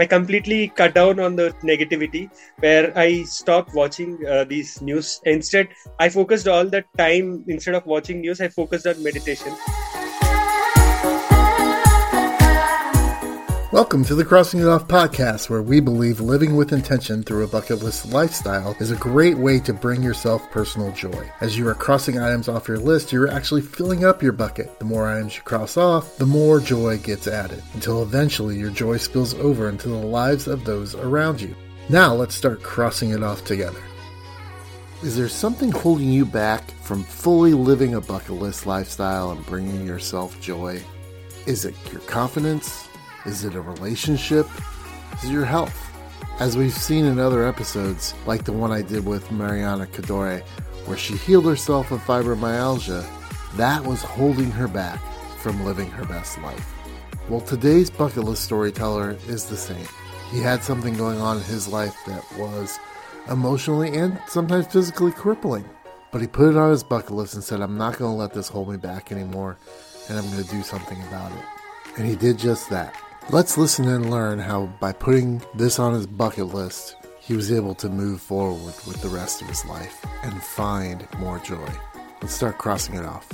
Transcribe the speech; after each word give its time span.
I 0.00 0.06
completely 0.06 0.68
cut 0.68 0.94
down 0.94 1.20
on 1.20 1.36
the 1.36 1.50
negativity 1.62 2.30
where 2.58 2.96
I 2.96 3.22
stopped 3.22 3.74
watching 3.74 4.18
uh, 4.26 4.44
these 4.44 4.80
news. 4.82 5.20
Instead, 5.24 5.68
I 5.98 6.08
focused 6.08 6.48
all 6.48 6.66
the 6.66 6.84
time, 6.98 7.44
instead 7.48 7.74
of 7.74 7.86
watching 7.86 8.20
news, 8.20 8.40
I 8.40 8.48
focused 8.48 8.86
on 8.86 9.02
meditation. 9.02 9.52
Welcome 13.76 14.06
to 14.06 14.14
the 14.14 14.24
Crossing 14.24 14.60
It 14.60 14.68
Off 14.68 14.88
podcast, 14.88 15.50
where 15.50 15.60
we 15.60 15.80
believe 15.80 16.18
living 16.18 16.56
with 16.56 16.72
intention 16.72 17.22
through 17.22 17.44
a 17.44 17.46
bucket 17.46 17.82
list 17.82 18.10
lifestyle 18.10 18.74
is 18.80 18.90
a 18.90 18.96
great 18.96 19.36
way 19.36 19.60
to 19.60 19.74
bring 19.74 20.02
yourself 20.02 20.50
personal 20.50 20.90
joy. 20.92 21.30
As 21.42 21.58
you 21.58 21.68
are 21.68 21.74
crossing 21.74 22.18
items 22.18 22.48
off 22.48 22.68
your 22.68 22.78
list, 22.78 23.12
you're 23.12 23.30
actually 23.30 23.60
filling 23.60 24.02
up 24.02 24.22
your 24.22 24.32
bucket. 24.32 24.78
The 24.78 24.86
more 24.86 25.06
items 25.06 25.36
you 25.36 25.42
cross 25.42 25.76
off, 25.76 26.16
the 26.16 26.24
more 26.24 26.58
joy 26.58 26.96
gets 26.96 27.28
added, 27.28 27.62
until 27.74 28.02
eventually 28.02 28.58
your 28.58 28.70
joy 28.70 28.96
spills 28.96 29.34
over 29.34 29.68
into 29.68 29.88
the 29.88 29.94
lives 29.94 30.48
of 30.48 30.64
those 30.64 30.94
around 30.94 31.42
you. 31.42 31.54
Now 31.90 32.14
let's 32.14 32.34
start 32.34 32.62
crossing 32.62 33.10
it 33.10 33.22
off 33.22 33.44
together. 33.44 33.82
Is 35.02 35.18
there 35.18 35.28
something 35.28 35.70
holding 35.70 36.08
you 36.08 36.24
back 36.24 36.70
from 36.80 37.04
fully 37.04 37.52
living 37.52 37.92
a 37.92 38.00
bucket 38.00 38.36
list 38.36 38.66
lifestyle 38.66 39.32
and 39.32 39.44
bringing 39.44 39.86
yourself 39.86 40.40
joy? 40.40 40.82
Is 41.44 41.66
it 41.66 41.74
your 41.92 42.00
confidence? 42.00 42.88
Is 43.26 43.44
it 43.44 43.54
a 43.54 43.60
relationship? 43.60 44.46
Is 45.14 45.24
it 45.24 45.32
your 45.32 45.44
health? 45.44 45.82
As 46.38 46.56
we've 46.56 46.72
seen 46.72 47.04
in 47.04 47.18
other 47.18 47.46
episodes, 47.46 48.14
like 48.24 48.44
the 48.44 48.52
one 48.52 48.70
I 48.70 48.82
did 48.82 49.04
with 49.04 49.32
Mariana 49.32 49.86
Cadore, 49.86 50.42
where 50.86 50.96
she 50.96 51.16
healed 51.16 51.44
herself 51.44 51.90
of 51.90 52.00
fibromyalgia, 52.02 53.04
that 53.56 53.84
was 53.84 54.02
holding 54.02 54.50
her 54.52 54.68
back 54.68 55.00
from 55.38 55.64
living 55.64 55.90
her 55.90 56.04
best 56.04 56.38
life. 56.42 56.72
Well, 57.28 57.40
today's 57.40 57.90
bucket 57.90 58.22
list 58.22 58.44
storyteller 58.44 59.16
is 59.26 59.46
the 59.46 59.56
same. 59.56 59.86
He 60.30 60.40
had 60.40 60.62
something 60.62 60.96
going 60.96 61.20
on 61.20 61.38
in 61.38 61.42
his 61.42 61.66
life 61.66 61.96
that 62.06 62.24
was 62.38 62.78
emotionally 63.28 63.96
and 63.96 64.20
sometimes 64.28 64.66
physically 64.68 65.10
crippling. 65.10 65.64
But 66.12 66.20
he 66.20 66.28
put 66.28 66.50
it 66.50 66.56
on 66.56 66.70
his 66.70 66.84
bucket 66.84 67.10
list 67.10 67.34
and 67.34 67.42
said, 67.42 67.60
I'm 67.60 67.76
not 67.76 67.98
going 67.98 68.12
to 68.12 68.16
let 68.16 68.32
this 68.32 68.48
hold 68.48 68.70
me 68.70 68.76
back 68.76 69.10
anymore, 69.10 69.56
and 70.08 70.16
I'm 70.16 70.30
going 70.30 70.44
to 70.44 70.50
do 70.50 70.62
something 70.62 71.00
about 71.08 71.32
it. 71.32 71.44
And 71.96 72.06
he 72.06 72.14
did 72.14 72.38
just 72.38 72.70
that. 72.70 72.94
Let's 73.30 73.58
listen 73.58 73.88
and 73.88 74.08
learn 74.08 74.38
how, 74.38 74.66
by 74.78 74.92
putting 74.92 75.42
this 75.56 75.80
on 75.80 75.94
his 75.94 76.06
bucket 76.06 76.54
list, 76.54 76.94
he 77.18 77.34
was 77.34 77.50
able 77.50 77.74
to 77.74 77.88
move 77.88 78.20
forward 78.20 78.72
with 78.86 79.02
the 79.02 79.08
rest 79.08 79.42
of 79.42 79.48
his 79.48 79.64
life 79.64 80.06
and 80.22 80.40
find 80.40 81.08
more 81.18 81.40
joy. 81.40 81.68
Let's 82.22 82.34
start 82.34 82.58
crossing 82.58 82.94
it 82.94 83.04
off. 83.04 83.28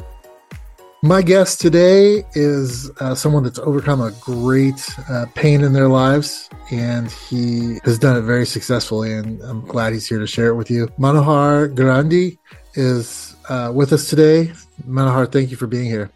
My 1.02 1.20
guest 1.20 1.60
today 1.60 2.24
is 2.32 2.90
uh, 3.00 3.14
someone 3.14 3.44
that's 3.44 3.58
overcome 3.58 4.00
a 4.00 4.12
great 4.12 4.82
uh, 5.10 5.26
pain 5.34 5.62
in 5.62 5.74
their 5.74 5.88
lives, 5.88 6.48
and 6.70 7.10
he 7.10 7.78
has 7.84 7.98
done 7.98 8.16
it 8.16 8.22
very 8.22 8.46
successfully. 8.46 9.12
And 9.12 9.42
I'm 9.42 9.60
glad 9.60 9.92
he's 9.92 10.08
here 10.08 10.20
to 10.20 10.26
share 10.26 10.48
it 10.48 10.54
with 10.54 10.70
you. 10.70 10.86
Manohar 10.98 11.68
Grandhi 11.74 12.38
is 12.76 13.36
uh, 13.50 13.70
with 13.74 13.92
us 13.92 14.08
today. 14.08 14.52
Manohar, 14.88 15.30
thank 15.30 15.50
you 15.50 15.58
for 15.58 15.66
being 15.66 15.84
here. 15.84 16.10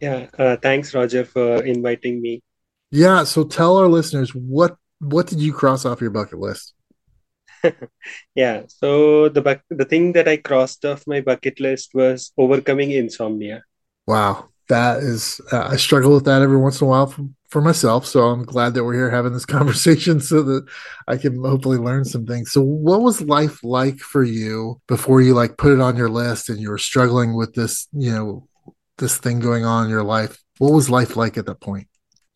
Yeah, 0.00 0.28
uh, 0.38 0.56
thanks, 0.56 0.94
Roger, 0.94 1.26
for 1.26 1.62
inviting 1.62 2.22
me. 2.22 2.40
Yeah. 2.90 3.24
So 3.24 3.44
tell 3.44 3.76
our 3.76 3.88
listeners 3.88 4.34
what 4.34 4.76
what 5.00 5.26
did 5.26 5.40
you 5.40 5.52
cross 5.52 5.84
off 5.84 6.00
your 6.00 6.10
bucket 6.10 6.38
list? 6.38 6.74
yeah. 8.34 8.62
So 8.68 9.28
the 9.28 9.42
bu- 9.42 9.74
the 9.76 9.84
thing 9.84 10.12
that 10.12 10.28
I 10.28 10.36
crossed 10.36 10.84
off 10.84 11.06
my 11.06 11.20
bucket 11.20 11.60
list 11.60 11.90
was 11.94 12.32
overcoming 12.36 12.90
insomnia. 12.90 13.62
Wow, 14.06 14.48
that 14.68 14.98
is 14.98 15.40
uh, 15.52 15.68
I 15.70 15.76
struggle 15.76 16.14
with 16.14 16.24
that 16.24 16.42
every 16.42 16.56
once 16.56 16.80
in 16.80 16.86
a 16.86 16.90
while 16.90 17.06
for, 17.06 17.28
for 17.48 17.60
myself. 17.60 18.06
So 18.06 18.22
I'm 18.22 18.44
glad 18.44 18.74
that 18.74 18.84
we're 18.84 18.94
here 18.94 19.10
having 19.10 19.32
this 19.32 19.46
conversation 19.58 20.20
so 20.20 20.42
that 20.42 20.66
I 21.06 21.16
can 21.16 21.42
hopefully 21.42 21.78
learn 21.78 22.04
some 22.04 22.26
things. 22.26 22.52
So 22.52 22.62
what 22.62 23.02
was 23.02 23.20
life 23.20 23.62
like 23.62 23.98
for 23.98 24.22
you 24.22 24.80
before 24.86 25.20
you 25.20 25.34
like 25.34 25.58
put 25.58 25.72
it 25.72 25.80
on 25.80 25.96
your 25.96 26.10
list 26.10 26.48
and 26.48 26.60
you 26.60 26.70
were 26.70 26.78
struggling 26.78 27.34
with 27.34 27.54
this, 27.54 27.88
you 27.92 28.12
know, 28.12 28.48
this 28.98 29.18
thing 29.18 29.40
going 29.40 29.64
on 29.64 29.84
in 29.84 29.90
your 29.90 30.04
life? 30.04 30.38
What 30.58 30.72
was 30.72 30.90
life 30.90 31.16
like 31.16 31.36
at 31.38 31.46
that 31.46 31.60
point? 31.60 31.87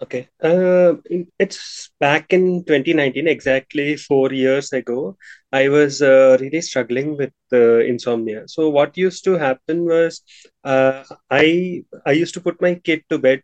Okay. 0.03 0.29
Uh, 0.43 0.95
it's 1.39 1.91
back 2.01 2.33
in 2.33 2.65
2019, 2.65 3.29
exactly 3.29 3.97
four 3.97 4.33
years 4.33 4.73
ago. 4.73 5.17
I 5.53 5.69
was 5.69 6.03
uh, 6.03 6.37
really 6.41 6.61
struggling 6.61 7.17
with 7.17 7.33
uh, 7.53 7.79
insomnia. 7.93 8.49
So 8.49 8.69
what 8.71 8.97
used 8.97 9.23
to 9.25 9.35
happen 9.35 9.85
was, 9.85 10.23
uh, 10.65 11.05
I 11.31 11.85
I 12.05 12.13
used 12.13 12.35
to 12.35 12.41
put 12.41 12.61
my 12.61 12.75
kid 12.75 13.03
to 13.11 13.19
bed, 13.19 13.43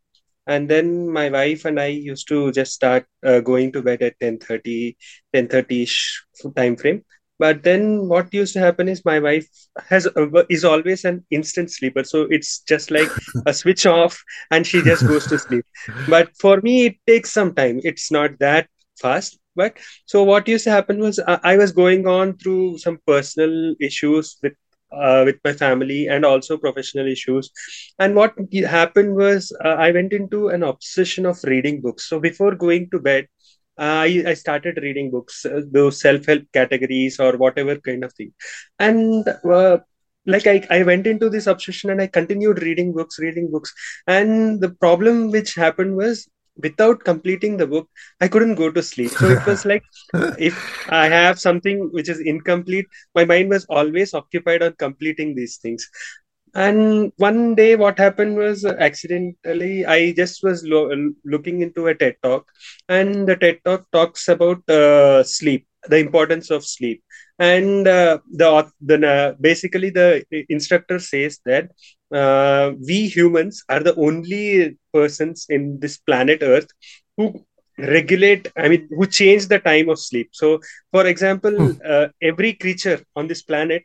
and 0.49 0.69
then 0.69 1.09
my 1.13 1.29
wife 1.31 1.65
and 1.65 1.79
I 1.79 1.87
used 2.11 2.27
to 2.29 2.51
just 2.51 2.73
start 2.73 3.07
uh, 3.25 3.41
going 3.41 3.71
to 3.73 3.83
bed 3.83 4.03
at 4.03 4.19
10:30, 4.21 4.97
10:30 5.33 5.83
ish 5.83 6.25
time 6.57 6.77
frame 6.77 7.05
but 7.39 7.63
then 7.63 8.09
what 8.09 8.33
used 8.33 8.53
to 8.55 8.61
happen 8.61 8.89
is 8.89 9.05
my 9.05 9.19
wife 9.19 9.47
has 9.89 10.07
uh, 10.07 10.45
is 10.49 10.65
always 10.65 11.05
an 11.05 11.25
instant 11.31 11.71
sleeper. 11.71 12.05
So 12.05 12.27
it's 12.31 12.61
just 12.61 12.91
like 12.91 13.13
a 13.47 13.55
switch 13.61 13.87
off 13.87 14.23
and 14.51 14.67
she 14.67 14.83
just 14.83 15.07
goes 15.07 15.27
to 15.29 15.39
sleep. 15.39 15.65
But 16.07 16.31
for 16.41 16.61
me 16.63 16.87
it 16.87 16.97
takes 17.07 17.33
some 17.33 17.55
time. 17.55 17.81
It's 17.85 18.11
not 18.11 18.39
that 18.41 18.69
fast. 19.01 19.39
But 19.57 19.79
so 20.07 20.23
what 20.23 20.49
used 20.49 20.65
to 20.65 20.71
happen 20.71 20.99
was 21.01 21.19
i, 21.27 21.39
I 21.43 21.57
was 21.57 21.73
going 21.73 22.07
on 22.07 22.37
through 22.39 22.79
some 22.79 22.99
personal 23.07 23.75
issues 23.81 24.37
with 24.43 24.55
uh, 24.93 25.23
with 25.27 25.37
my 25.45 25.53
family 25.53 26.09
and 26.09 26.25
also 26.25 26.57
professional 26.57 27.07
issues. 27.07 27.51
And 27.99 28.15
what 28.15 28.35
happened 28.67 29.15
was 29.17 29.53
uh, 29.65 29.77
i 29.87 29.91
went 29.91 30.13
into 30.13 30.49
an 30.49 30.63
obsession 30.63 31.27
of 31.27 31.43
reading 31.45 31.81
books. 31.81 32.09
So 32.09 32.21
before 32.21 32.55
going 32.55 32.89
to 32.93 32.99
bed 32.99 33.27
I, 33.79 34.25
I 34.27 34.35
started 34.35 34.79
reading 34.83 35.11
books, 35.11 35.47
uh, 35.47 35.63
those 35.71 36.01
self 36.01 36.27
help 36.27 36.43
categories 36.53 37.21
or 37.21 37.37
whatever 37.37 37.77
kind 37.77 38.05
of 38.05 38.13
thing. 38.15 38.33
And 38.79 39.27
uh, 39.51 39.79
like 40.27 40.47
I, 40.47 40.67
I 40.71 40.83
went 40.83 41.07
into 41.07 41.31
this 41.31 41.47
obsession 41.47 41.91
and 41.91 42.01
I 42.03 42.07
continued 42.09 42.63
reading 42.63 42.93
books, 42.93 43.19
reading 43.19 43.51
books. 43.51 43.73
And 44.07 44.61
the 44.61 44.71
problem 44.71 45.31
which 45.31 45.55
happened 45.55 45.97
was 45.97 46.29
without 46.57 47.05
completing 47.05 47.57
the 47.57 47.67
book, 47.67 47.89
I 48.21 48.29
couldn't 48.29 48.57
go 48.57 48.71
to 48.71 48.83
sleep. 48.83 49.11
So 49.13 49.31
it 49.31 49.47
was 49.47 49.65
like 49.65 49.83
if 50.39 50.57
I 50.91 51.09
have 51.09 51.39
something 51.41 51.89
which 51.93 52.09
is 52.09 52.21
incomplete, 52.21 52.87
my 53.15 53.25
mind 53.25 53.51
was 53.51 53.65
always 53.67 54.15
occupied 54.15 54.63
on 54.63 54.75
completing 54.79 55.35
these 55.35 55.59
things 55.59 55.89
and 56.65 57.13
one 57.17 57.55
day 57.55 57.77
what 57.77 57.99
happened 57.99 58.37
was 58.43 58.65
accidentally 58.89 59.87
i 59.87 60.13
just 60.21 60.43
was 60.43 60.63
lo- 60.73 60.91
looking 61.25 61.63
into 61.63 61.87
a 61.89 61.95
ted 61.95 62.17
talk. 62.23 62.47
And 62.89 63.29
the 63.29 63.37
ted 63.37 63.59
talk 63.65 63.87
talks 63.93 64.29
about 64.29 64.69
uh, 64.69 65.23
sleep 65.25 65.67
the 65.89 65.99
importance 65.99 66.51
of 66.51 66.65
sleep. 66.65 67.03
And 67.39 67.87
uh, 67.89 68.19
the 68.33 68.71
the 68.81 68.97
uh, 69.15 69.35
basically 69.41 69.91
the 69.91 70.25
instructor 70.49 70.99
says 70.99 71.41
that 71.47 71.71
uh, 72.15 72.73
we 72.89 73.09
humans 73.09 73.65
are 73.69 73.81
the 73.81 73.95
only 73.97 74.77
persons 74.93 75.47
in 75.49 75.79
this 75.81 75.99
planet 75.99 76.41
earth 76.43 76.69
who 77.17 77.33
regulate 77.79 78.49
i 78.57 78.69
mean 78.69 78.89
who 78.97 79.07
change 79.07 79.47
the 79.49 79.59
time 79.61 79.89
of 79.89 79.99
sleep. 79.99 80.29
So 80.33 80.61
for 80.93 81.07
example 81.07 81.57
hmm. 81.57 81.73
uh, 81.93 82.09
every 82.23 82.53
creature 82.55 83.01
on 83.17 83.29
this 83.29 83.43
planet 83.43 83.83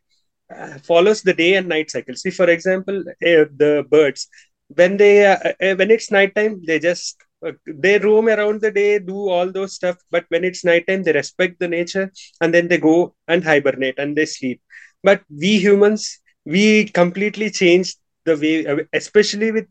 follows 0.83 1.21
the 1.21 1.33
day 1.33 1.55
and 1.55 1.67
night 1.67 1.89
cycle. 1.91 2.15
See, 2.15 2.29
for 2.31 2.49
example, 2.49 2.99
uh, 2.99 3.45
the 3.63 3.85
birds 3.89 4.27
when 4.75 4.97
they 4.97 5.25
uh, 5.25 5.37
uh, 5.61 5.75
when 5.75 5.91
it's 5.91 6.11
nighttime, 6.11 6.61
they 6.65 6.79
just 6.79 7.17
uh, 7.45 7.51
they 7.67 7.97
roam 7.99 8.27
around 8.29 8.61
the 8.61 8.71
day, 8.71 8.99
do 8.99 9.29
all 9.29 9.51
those 9.51 9.73
stuff. 9.73 9.97
But 10.11 10.25
when 10.29 10.43
it's 10.43 10.63
nighttime, 10.63 11.03
they 11.03 11.13
respect 11.13 11.59
the 11.59 11.67
nature 11.67 12.11
and 12.41 12.53
then 12.53 12.67
they 12.67 12.77
go 12.77 13.15
and 13.27 13.43
hibernate 13.43 13.99
and 13.99 14.15
they 14.15 14.25
sleep. 14.25 14.61
But 15.03 15.21
we 15.29 15.59
humans, 15.59 16.19
we 16.45 16.85
completely 16.85 17.49
changed 17.51 17.97
the 18.25 18.37
way, 18.37 18.85
especially 18.93 19.51
with 19.51 19.67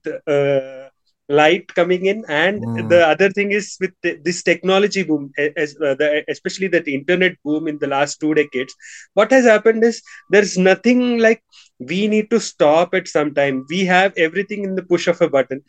light 1.29 1.67
coming 1.75 2.07
in 2.07 2.25
and 2.29 2.63
mm. 2.63 2.89
the 2.89 3.07
other 3.07 3.31
thing 3.31 3.53
is 3.53 3.77
with 3.81 3.93
the, 4.03 4.19
this 4.25 4.43
technology 4.43 5.03
boom 5.03 5.31
as 5.57 5.77
uh, 5.85 5.95
the, 5.95 6.25
especially 6.29 6.69
that 6.69 6.87
internet 6.89 7.37
boom 7.45 7.69
in 7.69 7.79
the 7.79 7.87
last 7.87 8.21
two 8.21 8.35
decades 8.35 8.75
what 9.15 9.31
has 9.31 9.45
happened 9.45 9.83
is 9.85 10.03
there's 10.31 10.59
nothing 10.59 11.19
like 11.19 11.43
we 11.79 12.07
need 12.09 12.31
to 12.31 12.41
stop 12.41 12.95
at 12.95 13.09
some 13.09 13.35
time. 13.35 13.65
We 13.69 13.85
have 13.87 14.13
everything 14.17 14.65
in 14.65 14.75
the 14.77 14.83
push 14.83 15.09
of 15.09 15.21
a 15.21 15.29
button. 15.29 15.63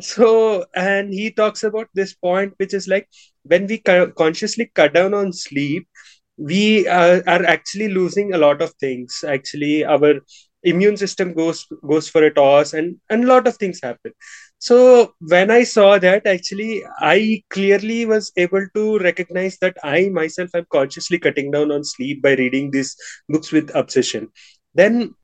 So 0.00 0.64
and 0.74 1.12
he 1.12 1.30
talks 1.30 1.62
about 1.62 1.88
this 1.94 2.14
point 2.14 2.54
which 2.56 2.74
is 2.74 2.88
like 2.88 3.08
when 3.42 3.66
we 3.66 3.78
co- 3.78 4.10
consciously 4.12 4.70
cut 4.74 4.94
down 4.94 5.14
on 5.14 5.32
sleep 5.32 5.86
we 6.36 6.86
uh, 6.88 7.20
are 7.26 7.44
actually 7.44 7.88
losing 7.88 8.32
a 8.32 8.38
lot 8.38 8.62
of 8.62 8.72
things. 8.80 9.24
Actually 9.26 9.84
our 9.84 10.14
immune 10.62 10.96
system 10.96 11.34
goes 11.34 11.66
goes 11.88 12.08
for 12.08 12.22
a 12.24 12.32
toss 12.34 12.72
and 12.74 12.96
and 13.10 13.24
a 13.24 13.26
lot 13.26 13.46
of 13.46 13.56
things 13.56 13.80
happen 13.82 14.12
so 14.66 15.14
when 15.32 15.50
i 15.50 15.62
saw 15.64 15.98
that 15.98 16.26
actually 16.26 16.82
i 17.00 17.42
clearly 17.50 18.06
was 18.06 18.32
able 18.36 18.66
to 18.74 18.98
recognize 19.00 19.58
that 19.58 19.76
i 19.84 20.08
myself 20.10 20.50
am 20.54 20.66
consciously 20.76 21.18
cutting 21.18 21.50
down 21.50 21.72
on 21.72 21.84
sleep 21.84 22.22
by 22.22 22.34
reading 22.34 22.70
these 22.70 22.96
books 23.28 23.52
with 23.52 23.74
obsession. 23.74 24.28
Then 24.74 25.14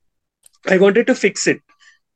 i 0.68 0.78
wanted 0.78 1.06
to 1.08 1.14
fix 1.14 1.46
it 1.46 1.60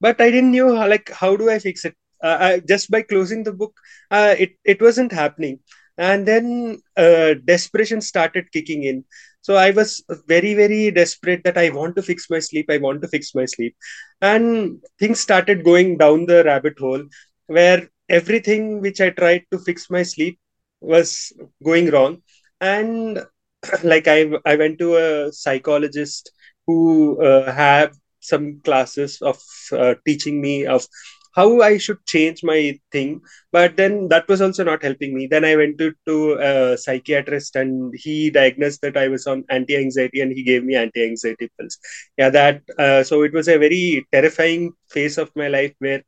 but 0.00 0.20
i 0.20 0.31
didn't 0.31 0.52
know 0.52 0.76
how, 0.76 0.88
like 0.88 1.11
how 1.11 1.37
do 1.37 1.50
i 1.50 1.58
fix 1.58 1.84
it? 1.84 1.94
Uh, 2.22 2.38
I, 2.40 2.61
just 2.61 2.90
by 2.90 3.02
closing 3.02 3.44
the 3.44 3.52
book 3.52 3.75
uh, 4.11 4.34
it 4.38 4.52
it 4.64 4.81
wasn't 4.82 5.12
happening. 5.12 5.61
And 5.99 6.26
then 6.26 6.81
uh, 6.96 7.34
desperation 7.44 8.00
started 8.00 8.52
kicking 8.52 8.84
in 8.84 9.05
so 9.42 9.56
i 9.56 9.70
was 9.70 10.02
very 10.26 10.54
very 10.54 10.90
desperate 10.90 11.42
that 11.44 11.58
i 11.58 11.69
want 11.70 11.94
to 11.96 12.02
fix 12.02 12.28
my 12.31 12.38
sleep 12.38 12.66
i 12.70 12.78
want 12.78 13.00
to 13.02 13.08
fix 13.08 13.34
my 13.34 13.44
sleep. 13.44 13.75
And 14.20 14.81
things 14.98 15.20
started 15.20 15.64
going 15.64 15.96
down 15.98 16.26
the 16.26 16.44
rabbit 16.44 16.78
hole 16.78 17.02
where 17.46 17.88
everything 18.08 18.81
which 18.81 19.00
i 19.00 19.10
tried 19.10 19.44
to 19.52 19.58
fix 19.58 19.90
my 19.90 20.02
sleep 20.02 20.38
was 20.81 21.32
going 21.64 21.90
wrong. 21.90 22.22
And 22.60 23.25
like 23.84 24.08
i 24.08 24.31
i 24.46 24.56
went 24.56 24.78
to 24.78 24.96
a 24.96 25.32
psychologist 25.32 26.31
who 26.66 27.20
uh, 27.22 27.50
have 27.52 27.93
some 28.20 28.60
classes 28.64 29.20
of 29.22 29.38
uh, 29.72 29.94
teaching 30.06 30.40
me 30.40 30.66
of 30.66 30.86
how 31.35 31.61
I 31.62 31.79
should 31.79 32.05
change 32.06 32.43
my 32.43 32.79
thing. 32.93 33.21
But 33.53 33.77
then 33.77 34.09
that 34.09 34.29
was 34.29 34.41
also 34.41 34.65
not 34.65 34.82
helping 34.82 35.15
me. 35.15 35.27
Then 35.27 35.44
I 35.44 35.56
went 35.56 35.79
to, 35.79 35.93
to 36.06 36.32
a 36.41 36.77
psychiatrist 36.79 37.56
and 37.56 37.93
he 37.97 38.31
diagnosed 38.31 38.81
that 38.82 38.97
I 38.97 39.09
was 39.09 39.27
on 39.27 39.44
anti 39.50 39.77
anxiety 39.77 40.21
and 40.21 40.32
he 40.32 40.43
gave 40.43 40.65
me 40.65 40.75
anti 40.77 41.05
anxiety 41.05 41.50
pills. 41.59 41.79
Yeah, 42.17 42.31
that, 42.31 42.62
uh, 42.79 43.03
so 43.03 43.23
it 43.23 43.32
was 43.32 43.49
a 43.49 43.59
very 43.59 44.06
terrifying 44.12 44.73
phase 44.91 45.19
of 45.19 45.31
my 45.37 45.49
life 45.49 45.75
where 45.79 46.03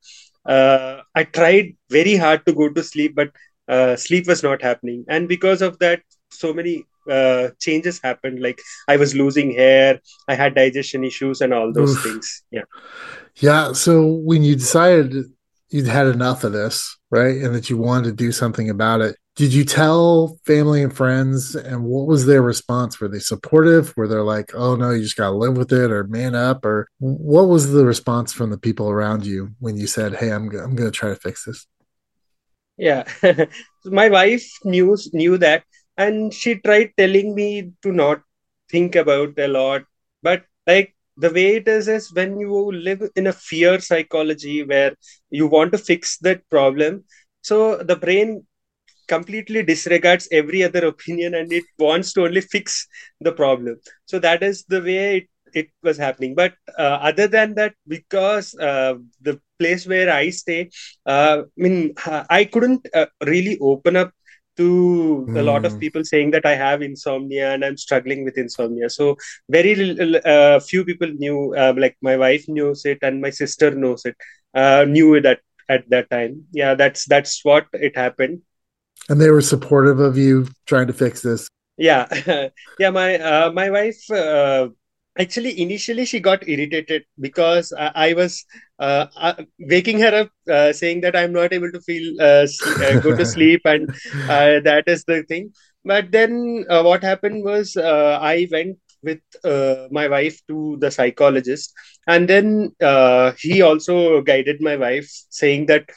uh, 0.46 1.00
I 1.14 1.24
tried 1.24 1.74
very 1.90 2.16
hard 2.16 2.44
to 2.46 2.52
go 2.52 2.68
to 2.68 2.82
sleep, 2.82 3.14
but 3.14 3.30
uh, 3.68 3.96
sleep 3.96 4.26
was 4.26 4.42
not 4.42 4.62
happening. 4.62 5.04
And 5.08 5.28
because 5.28 5.62
of 5.62 5.78
that, 5.78 6.00
so 6.30 6.52
many 6.52 6.84
uh, 7.10 7.48
changes 7.60 8.00
happened 8.02 8.40
like 8.40 8.60
i 8.88 8.96
was 8.96 9.14
losing 9.14 9.50
hair 9.52 9.98
i 10.28 10.34
had 10.34 10.54
digestion 10.54 11.04
issues 11.04 11.40
and 11.40 11.52
all 11.52 11.72
those 11.72 11.90
Oof. 11.90 12.02
things 12.02 12.42
yeah 12.52 12.62
yeah 13.36 13.72
so 13.72 14.06
when 14.06 14.42
you 14.42 14.54
decided 14.54 15.24
you'd 15.70 15.86
had 15.86 16.06
enough 16.06 16.44
of 16.44 16.52
this 16.52 16.98
right 17.10 17.36
and 17.36 17.54
that 17.54 17.70
you 17.70 17.76
wanted 17.76 18.04
to 18.04 18.12
do 18.12 18.32
something 18.32 18.68
about 18.70 19.00
it 19.00 19.16
did 19.34 19.54
you 19.54 19.64
tell 19.64 20.38
family 20.44 20.82
and 20.82 20.94
friends 20.94 21.54
and 21.54 21.84
what 21.84 22.06
was 22.06 22.26
their 22.26 22.42
response? 22.42 23.00
Were 23.00 23.08
they 23.08 23.18
supportive? 23.18 23.94
Were 23.96 24.06
they 24.06 24.16
like 24.16 24.54
oh 24.54 24.76
no 24.76 24.90
you 24.90 25.02
just 25.02 25.16
gotta 25.16 25.34
live 25.34 25.56
with 25.56 25.72
it 25.72 25.90
or 25.90 26.04
man 26.04 26.34
up 26.34 26.64
or 26.64 26.86
what 26.98 27.44
was 27.44 27.72
the 27.72 27.86
response 27.86 28.32
from 28.32 28.50
the 28.50 28.58
people 28.58 28.90
around 28.90 29.24
you 29.24 29.50
when 29.58 29.76
you 29.76 29.86
said 29.86 30.14
hey 30.14 30.30
i'm, 30.30 30.50
I'm 30.56 30.76
gonna 30.76 30.90
try 30.90 31.08
to 31.08 31.16
fix 31.16 31.46
this 31.46 31.66
yeah. 32.78 33.04
My 33.84 34.08
wife 34.08 34.48
knew 34.64 34.96
knew 35.12 35.38
that 35.38 35.64
and 35.96 36.32
she 36.32 36.56
tried 36.56 36.92
telling 36.96 37.34
me 37.34 37.72
to 37.82 37.92
not 37.92 38.22
think 38.70 38.96
about 38.96 39.38
a 39.38 39.48
lot 39.48 39.84
but 40.22 40.44
like 40.66 40.94
the 41.16 41.30
way 41.30 41.56
it 41.56 41.68
is 41.68 41.88
is 41.88 42.12
when 42.12 42.38
you 42.38 42.72
live 42.72 43.02
in 43.16 43.26
a 43.26 43.32
fear 43.32 43.78
psychology 43.80 44.62
where 44.64 44.92
you 45.30 45.46
want 45.46 45.72
to 45.72 45.78
fix 45.78 46.18
that 46.18 46.40
problem 46.50 47.02
so 47.42 47.76
the 47.78 47.96
brain 47.96 48.42
completely 49.08 49.62
disregards 49.62 50.28
every 50.32 50.62
other 50.62 50.84
opinion 50.86 51.34
and 51.34 51.52
it 51.52 51.64
wants 51.78 52.12
to 52.12 52.24
only 52.24 52.40
fix 52.40 52.86
the 53.20 53.32
problem. 53.32 53.76
So 54.06 54.18
that 54.20 54.42
is 54.42 54.64
the 54.68 54.80
way 54.80 55.16
it, 55.18 55.28
it 55.54 55.66
was 55.82 55.96
happening. 55.98 56.34
But 56.34 56.54
uh, 56.78 56.98
other 57.02 57.26
than 57.28 57.54
that 57.54 57.74
because 57.86 58.54
uh, 58.54 58.94
the 59.20 59.40
place 59.58 59.86
where 59.86 60.10
i 60.10 60.28
stay 60.30 60.68
uh, 61.06 61.42
i 61.46 61.60
mean 61.64 61.94
i 62.30 62.44
couldn't 62.44 62.86
uh, 62.94 63.06
really 63.26 63.56
open 63.60 63.96
up 63.96 64.10
to 64.56 65.26
mm. 65.28 65.38
a 65.38 65.42
lot 65.42 65.64
of 65.64 65.72
hmm. 65.72 65.78
people 65.78 66.04
saying 66.04 66.30
that 66.32 66.44
I 66.44 66.54
have 66.54 66.82
insomnia 66.82 67.52
and 67.54 67.64
I'm 67.64 67.76
struggling 67.76 68.24
with 68.24 68.36
insomnia. 68.36 68.90
So 68.90 69.16
very 69.48 70.20
uh, 70.24 70.60
few 70.60 70.84
people 70.84 71.08
knew, 71.08 71.54
uh, 71.54 71.72
like 71.76 71.96
my 72.02 72.16
wife 72.16 72.44
knows 72.48 72.84
it 72.84 72.98
and 73.02 73.20
my 73.20 73.30
sister 73.30 73.70
knows 73.70 74.04
it, 74.04 74.16
uh, 74.54 74.84
knew 74.86 75.20
that 75.20 75.40
at 75.68 75.88
that 75.90 76.10
time. 76.10 76.44
Yeah, 76.52 76.74
that's 76.74 77.06
that's 77.06 77.44
what 77.44 77.66
it 77.72 77.96
happened. 77.96 78.42
And 79.08 79.20
they 79.20 79.30
were 79.30 79.40
supportive 79.40 80.00
of 80.00 80.16
you 80.16 80.48
trying 80.66 80.86
to 80.86 80.92
fix 80.92 81.22
this. 81.22 81.48
Yeah, 81.76 82.06
yeah. 82.78 82.90
My 82.90 83.18
uh, 83.18 83.52
my 83.52 83.70
wife 83.70 84.10
uh, 84.10 84.68
actually 85.18 85.60
initially 85.60 86.04
she 86.04 86.20
got 86.20 86.46
irritated 86.48 87.04
because 87.20 87.72
I, 87.78 87.92
I 87.94 88.12
was 88.14 88.44
uh, 88.78 89.06
uh, 89.16 89.34
waking 89.58 89.98
her 90.00 90.14
up 90.22 90.30
uh, 90.50 90.72
saying 90.72 91.02
that 91.02 91.14
i'm 91.14 91.32
not 91.32 91.52
able 91.52 91.70
to 91.70 91.80
feel 91.80 92.14
uh, 92.20 92.46
uh, 92.84 92.94
go 92.96 93.12
to 93.12 93.24
sleep 93.24 93.60
and 93.64 93.90
uh, 94.28 94.60
that 94.60 94.84
is 94.86 95.04
the 95.04 95.22
thing. 95.24 95.52
But 95.84 96.12
then 96.12 96.64
what 96.68 97.02
happened 97.02 97.44
was 97.44 97.76
i 97.76 98.46
went 98.50 98.78
with 99.02 99.20
my 99.90 100.08
wife 100.08 100.40
to 100.48 100.76
the 100.80 100.90
psychologist. 100.90 101.72
And 102.06 102.28
then 102.28 102.70
he 103.38 103.62
also 103.62 104.22
guided 104.22 104.60
my 104.60 104.76
wife 104.76 105.08
saying 105.30 105.66
that 105.66 105.90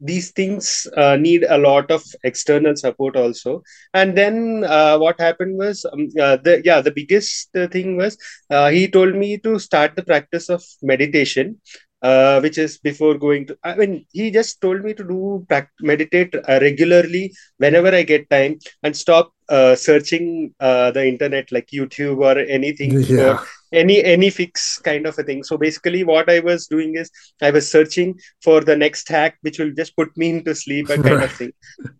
these 0.00 0.30
things 0.30 0.86
uh, 0.96 1.16
need 1.16 1.44
a 1.48 1.58
lot 1.58 1.90
of 1.90 2.02
external 2.24 2.76
support 2.76 3.16
also 3.16 3.62
and 3.94 4.16
then 4.16 4.64
uh, 4.64 4.96
what 4.98 5.20
happened 5.20 5.56
was 5.56 5.84
um, 5.92 6.08
uh, 6.20 6.36
the 6.36 6.62
yeah 6.64 6.80
the 6.80 6.90
biggest 6.90 7.48
uh, 7.56 7.66
thing 7.68 7.96
was 7.96 8.16
uh, 8.50 8.68
he 8.68 8.86
told 8.88 9.14
me 9.14 9.38
to 9.38 9.58
start 9.58 9.94
the 9.96 10.02
practice 10.02 10.48
of 10.48 10.62
meditation 10.82 11.56
uh, 12.02 12.40
which 12.40 12.56
is 12.56 12.78
before 12.78 13.14
going 13.18 13.46
to 13.46 13.56
i 13.64 13.74
mean 13.74 14.06
he 14.12 14.30
just 14.30 14.60
told 14.60 14.82
me 14.84 14.94
to 14.94 15.04
do 15.04 15.46
meditate 15.80 16.34
regularly 16.48 17.32
whenever 17.58 17.94
i 17.94 18.02
get 18.02 18.28
time 18.30 18.58
and 18.82 18.96
stop 18.96 19.32
searching 19.76 20.54
the 20.60 21.04
internet 21.04 21.50
like 21.50 21.68
youtube 21.72 22.18
or 22.18 22.38
anything 22.38 22.92
yeah. 23.00 23.36
for 23.36 23.46
any 23.72 24.02
any 24.02 24.30
fix 24.30 24.78
kind 24.78 25.06
of 25.06 25.18
a 25.18 25.22
thing. 25.22 25.42
So 25.44 25.56
basically 25.56 26.04
what 26.04 26.28
i 26.30 26.40
was 26.40 26.66
doing 26.66 26.96
is 26.96 27.10
i 27.42 27.50
was 27.50 27.70
searching 27.70 28.18
for 28.42 28.60
the 28.62 28.76
next 28.76 29.08
hack 29.08 29.38
which 29.42 29.58
will 29.58 29.72
just 29.72 29.96
put 29.96 30.16
me 30.16 30.30
into 30.30 30.54
sleep 30.54 30.90
and 30.90 31.02
kind 31.02 31.16
right. 31.16 31.24
of 31.24 31.32
thing. 31.32 31.52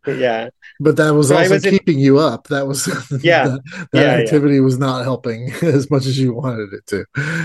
Yeah. 0.06 0.50
But 0.80 0.96
that 0.96 1.10
was 1.10 1.28
so 1.28 1.36
also 1.36 1.54
was 1.54 1.64
keeping 1.64 1.98
in... 1.98 2.04
you 2.04 2.18
up. 2.18 2.48
That 2.48 2.66
was 2.66 2.86
yeah. 3.22 3.48
that, 3.48 3.88
that 3.92 4.02
yeah, 4.02 4.22
activity 4.22 4.54
yeah. 4.54 4.60
was 4.60 4.78
not 4.78 5.04
helping 5.04 5.52
as 5.62 5.90
much 5.90 6.06
as 6.06 6.18
you 6.18 6.34
wanted 6.34 6.72
it 6.72 6.86
to. 6.88 7.04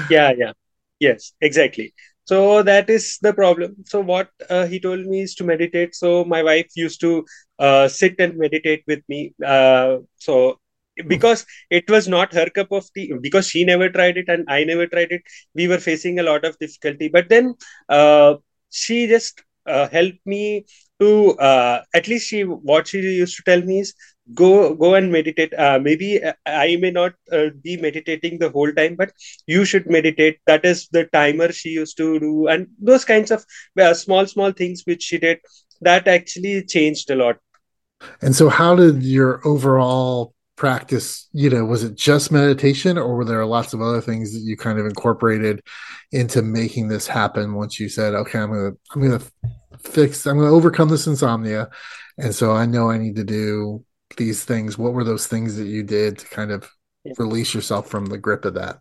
Yeah 0.09 0.31
yeah. 0.37 0.53
Yes 0.99 1.33
exactly. 1.41 1.93
So 2.25 2.63
that 2.63 2.89
is 2.89 3.19
the 3.21 3.33
problem. 3.33 3.75
So 3.85 4.01
what 4.01 4.29
uh, 4.49 4.65
he 4.65 4.79
told 4.79 5.05
me 5.05 5.21
is 5.21 5.35
to 5.35 5.43
meditate. 5.43 5.93
So 5.93 6.25
my 6.25 6.41
wife 6.41 6.71
used 6.75 6.99
to 7.01 7.23
uh, 7.59 7.87
sit 7.87 8.15
and 8.19 8.35
meditate 8.37 8.83
with 8.87 9.03
me. 9.07 9.35
Uh, 9.45 9.97
so 10.17 10.59
because 11.07 11.45
it 11.69 11.89
was 11.89 12.07
not 12.07 12.33
her 12.33 12.49
cup 12.49 12.71
of 12.71 12.85
tea. 12.93 13.13
Because 13.21 13.47
she 13.47 13.65
never 13.65 13.89
tried 13.89 14.17
it 14.17 14.25
and 14.27 14.45
i 14.49 14.63
never 14.63 14.87
tried 14.87 15.11
it. 15.11 15.21
We 15.53 15.67
were 15.67 15.77
facing 15.79 16.19
a 16.19 16.23
lot 16.23 16.45
of 16.45 16.57
difficulty. 16.59 17.09
But 17.09 17.29
then 17.29 17.55
uh, 17.89 18.35
she 18.71 19.07
just 19.07 19.41
uh, 19.67 19.87
helped 19.89 20.25
me 20.25 20.65
to 20.99 21.31
uh, 21.37 21.81
at 21.93 22.07
least 22.07 22.27
she 22.29 22.41
what 22.43 22.87
she 22.87 22.99
used 22.99 23.35
to 23.37 23.43
tell 23.43 23.61
me 23.61 23.79
is 23.79 23.93
go 24.33 24.73
go 24.75 24.95
and 24.95 25.11
meditate. 25.11 25.53
Uh, 25.53 25.79
maybe 25.81 26.21
i 26.45 26.75
may 26.77 26.91
not 26.91 27.13
uh, 27.31 27.47
be 27.63 27.77
meditating 27.77 28.39
the 28.39 28.49
whole 28.49 28.71
time 28.73 28.95
but 28.95 29.11
you 29.47 29.65
should 29.65 29.87
meditate. 29.89 30.39
That 30.47 30.65
is 30.65 30.87
the 30.91 31.05
timer 31.05 31.51
she 31.51 31.69
used 31.69 31.97
to 31.97 32.19
do 32.19 32.47
and 32.47 32.67
those 32.79 33.05
kinds 33.05 33.31
of 33.31 33.45
uh, 33.79 33.93
small 33.93 34.25
small 34.27 34.51
things 34.51 34.83
which 34.85 35.03
she 35.03 35.17
did 35.17 35.39
that 35.81 36.07
actually 36.07 36.63
changed 36.65 37.09
a 37.11 37.15
lot. 37.15 37.37
And 38.21 38.35
so 38.35 38.49
how 38.49 38.75
did 38.75 39.03
your 39.03 39.41
overall 39.47 40.34
practice 40.55 41.27
you 41.33 41.49
know 41.49 41.65
was 41.65 41.83
it 41.83 41.95
just 41.95 42.31
meditation 42.31 42.97
or 42.97 43.17
were 43.17 43.25
there 43.25 43.45
lots 43.45 43.73
of 43.73 43.81
other 43.81 43.99
things 43.99 44.33
that 44.33 44.39
you 44.39 44.55
kind 44.55 44.79
of 44.79 44.85
incorporated 44.85 45.61
into 46.13 46.41
making 46.41 46.87
this 46.87 47.07
happen 47.07 47.55
once 47.55 47.77
you 47.77 47.89
said 47.89 48.13
okay 48.13 48.39
i'm 48.39 48.51
gonna 48.51 48.71
i'm 48.93 49.01
gonna 49.01 49.21
fix 49.85 50.25
i'm 50.25 50.37
gonna 50.37 50.51
overcome 50.51 50.89
this 50.89 51.07
insomnia. 51.07 51.69
And 52.17 52.33
so 52.33 52.53
i 52.53 52.65
know 52.65 52.89
i 52.89 52.97
need 52.97 53.15
to 53.17 53.23
do 53.23 53.83
these 54.17 54.43
things. 54.45 54.77
What 54.77 54.93
were 54.93 55.03
those 55.03 55.27
things 55.27 55.57
that 55.57 55.67
you 55.67 55.83
did 55.83 56.19
to 56.19 56.27
kind 56.27 56.51
of 56.51 56.69
release 57.17 57.53
yourself 57.53 57.89
from 57.89 58.05
the 58.05 58.17
grip 58.17 58.45
of 58.45 58.53
that? 58.55 58.79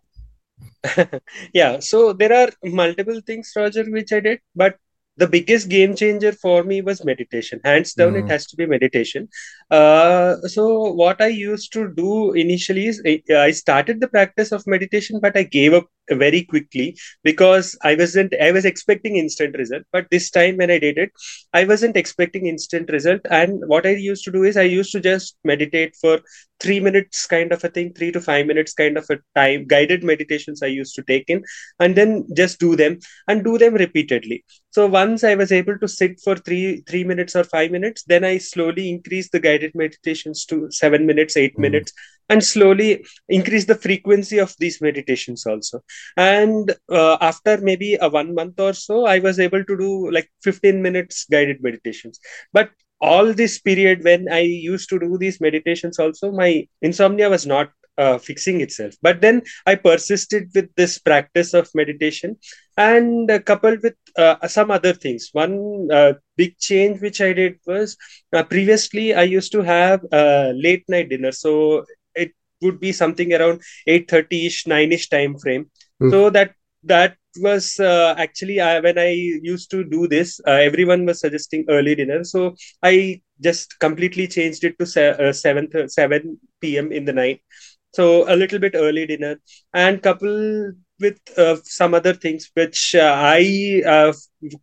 Yeah. 1.52 1.80
So 1.80 2.12
there 2.12 2.32
are 2.32 2.50
multiple 2.62 3.20
things 3.26 3.52
roger 3.56 3.84
which 3.84 4.12
i 4.12 4.20
did 4.20 4.40
but 4.54 4.76
the 5.16 5.28
biggest 5.28 5.68
game 5.68 5.94
changer 5.94 6.32
for 6.32 6.64
me 6.64 6.80
was 6.82 7.04
meditation 7.04 7.60
hands 7.64 7.94
down 7.94 8.14
mm. 8.14 8.24
it 8.24 8.28
has 8.28 8.46
to 8.46 8.56
be 8.56 8.66
meditation 8.66 9.28
uh, 9.70 10.36
so 10.42 10.92
what 10.92 11.20
i 11.20 11.26
used 11.26 11.72
to 11.72 11.88
do 11.94 12.32
initially 12.32 12.86
is 12.86 13.02
i 13.30 13.50
started 13.50 14.00
the 14.00 14.08
practice 14.08 14.52
of 14.52 14.66
meditation 14.66 15.20
but 15.20 15.36
i 15.36 15.42
gave 15.42 15.72
up 15.72 15.86
very 16.10 16.42
quickly 16.42 16.96
because 17.22 17.76
i 17.82 17.94
wasn't 17.94 18.34
i 18.40 18.50
was 18.52 18.64
expecting 18.64 19.16
instant 19.16 19.56
result 19.56 19.82
but 19.92 20.06
this 20.10 20.30
time 20.30 20.56
when 20.56 20.70
i 20.70 20.78
did 20.78 20.98
it 20.98 21.10
i 21.52 21.64
wasn't 21.64 21.96
expecting 21.96 22.46
instant 22.46 22.90
result. 22.90 23.20
And 23.30 23.62
what 23.66 23.86
i 23.86 23.90
used 23.90 24.24
to 24.24 24.32
do 24.32 24.42
is 24.44 24.56
i 24.56 24.62
used 24.62 24.92
to 24.92 25.00
just 25.00 25.36
meditate 25.44 25.94
for 26.00 26.20
three 26.60 26.80
minutes 26.80 27.26
kind 27.26 27.52
of 27.52 27.62
a 27.64 27.68
thing 27.68 27.92
three 27.92 28.10
to 28.12 28.20
five 28.20 28.46
minutes 28.46 28.72
kind 28.74 28.96
of 28.96 29.06
a 29.10 29.18
time 29.38 29.66
guided 29.66 30.04
meditations 30.04 30.62
i 30.62 30.66
used 30.66 30.94
to 30.94 31.02
take 31.02 31.28
in 31.28 31.42
and 31.80 31.96
then 31.96 32.26
just 32.36 32.58
do 32.58 32.76
them 32.76 32.98
and 33.28 33.44
do 33.44 33.58
them 33.58 33.74
repeatedly. 33.74 34.44
So 34.70 34.86
once 34.86 35.24
i 35.24 35.34
was 35.34 35.52
able 35.52 35.78
to 35.78 35.88
sit 35.88 36.20
for 36.24 36.36
three 36.36 36.82
three 36.88 37.04
minutes 37.04 37.36
or 37.36 37.44
five 37.44 37.70
minutes 37.70 38.04
then 38.04 38.24
i 38.24 38.38
slowly 38.38 38.88
increased 38.90 39.32
the 39.32 39.40
guided 39.40 39.72
meditations 39.74 40.44
to 40.46 40.70
seven 40.70 41.06
minutes 41.06 41.36
eight 41.36 41.56
mm. 41.56 41.60
minutes 41.60 41.92
and 42.28 42.42
slowly 42.42 43.04
increase 43.28 43.64
the 43.66 43.74
frequency 43.74 44.38
of 44.38 44.54
these 44.58 44.80
meditations 44.80 45.46
also. 45.46 45.82
And 46.16 46.74
uh, 46.90 47.18
after 47.20 47.58
maybe 47.58 47.96
a 48.00 48.08
one 48.08 48.34
month 48.34 48.58
or 48.60 48.72
so 48.72 49.06
i 49.06 49.18
was 49.18 49.38
able 49.38 49.64
to 49.64 49.76
do 49.76 50.10
like 50.10 50.30
15 50.42 50.82
minutes 50.82 51.26
guided 51.30 51.62
meditations. 51.62 52.20
But 52.52 52.70
all 53.00 53.32
this 53.32 53.60
period 53.60 54.04
when 54.04 54.28
i 54.32 54.40
used 54.40 54.88
to 54.88 54.98
do 54.98 55.18
these 55.18 55.40
meditations 55.40 55.98
also 55.98 56.30
my 56.30 56.66
insomnia 56.80 57.28
was 57.28 57.44
not 57.46 57.70
uh, 57.98 58.18
fixing 58.18 58.60
itself. 58.60 58.94
But 59.02 59.20
then 59.20 59.42
i 59.66 59.74
persisted 59.74 60.50
with 60.54 60.74
this 60.76 60.98
practice 60.98 61.54
of 61.54 61.70
meditation 61.74 62.36
and 62.76 63.30
uh, 63.30 63.38
coupled 63.40 63.82
with 63.82 63.94
uh, 64.16 64.48
some 64.48 64.70
other 64.70 64.92
things. 64.92 65.30
One 65.32 65.88
uh, 65.92 66.14
big 66.36 66.58
change 66.58 67.00
which 67.00 67.20
i 67.20 67.32
did 67.32 67.58
was 67.66 67.96
uh, 68.32 68.42
previously 68.42 69.14
i 69.14 69.22
used 69.22 69.52
to 69.52 69.62
have 69.62 70.00
uh, 70.12 70.52
late 70.54 70.84
night 70.88 71.08
dinner. 71.10 71.32
So 71.32 71.84
would 72.62 72.80
be 72.80 72.92
something 72.92 73.32
around 73.32 73.60
8.30ish 73.88 74.66
9ish 74.66 75.08
time 75.10 75.38
frame 75.38 75.70
mm. 76.02 76.10
so 76.10 76.30
that 76.30 76.52
that 76.82 77.16
was 77.40 77.80
uh, 77.80 78.14
actually 78.18 78.60
uh, 78.60 78.80
when 78.82 78.98
I 78.98 79.10
used 79.42 79.70
to 79.72 79.82
do 79.82 80.06
this, 80.06 80.38
uh, 80.46 80.52
everyone 80.52 81.04
was 81.06 81.18
suggesting 81.20 81.64
early 81.68 81.94
dinner. 81.96 82.22
So 82.22 82.54
I 82.80 83.22
just 83.42 83.80
completely 83.80 84.28
changed 84.28 84.62
it 84.64 84.78
to 84.78 84.86
se- 84.86 85.32
7, 85.32 85.88
7 85.88 86.38
p.m. 86.60 86.92
in 86.92 87.06
the 87.06 87.12
night 87.12 87.40
so 87.94 88.28
a 88.32 88.34
little 88.36 88.58
bit 88.58 88.74
early 88.74 89.06
dinner 89.06 89.36
and 89.72 90.02
couple 90.02 90.72
with 91.00 91.18
uh, 91.38 91.56
some 91.64 91.94
other 91.94 92.12
things 92.12 92.50
which 92.54 92.94
uh, 92.94 93.14
i 93.18 93.82
uh, 93.86 94.12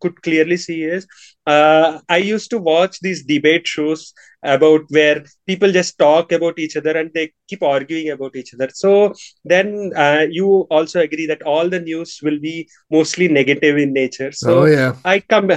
could 0.00 0.20
clearly 0.22 0.56
see 0.56 0.82
is 0.82 1.06
uh, 1.46 1.98
i 2.08 2.16
used 2.16 2.50
to 2.50 2.58
watch 2.58 3.00
these 3.00 3.24
debate 3.24 3.66
shows 3.66 4.12
about 4.44 4.82
where 4.88 5.24
people 5.46 5.70
just 5.70 5.96
talk 5.98 6.32
about 6.32 6.58
each 6.58 6.76
other 6.76 6.96
and 6.98 7.10
they 7.14 7.30
keep 7.48 7.62
arguing 7.62 8.10
about 8.10 8.34
each 8.34 8.52
other 8.54 8.68
so 8.74 9.12
then 9.44 9.92
uh, 9.96 10.26
you 10.28 10.66
also 10.70 11.00
agree 11.00 11.26
that 11.26 11.42
all 11.42 11.68
the 11.68 11.80
news 11.80 12.18
will 12.22 12.40
be 12.40 12.68
mostly 12.90 13.28
negative 13.28 13.76
in 13.76 13.92
nature 13.92 14.32
so 14.32 14.62
oh, 14.62 14.64
yeah. 14.64 14.94
i 15.04 15.20
come 15.20 15.50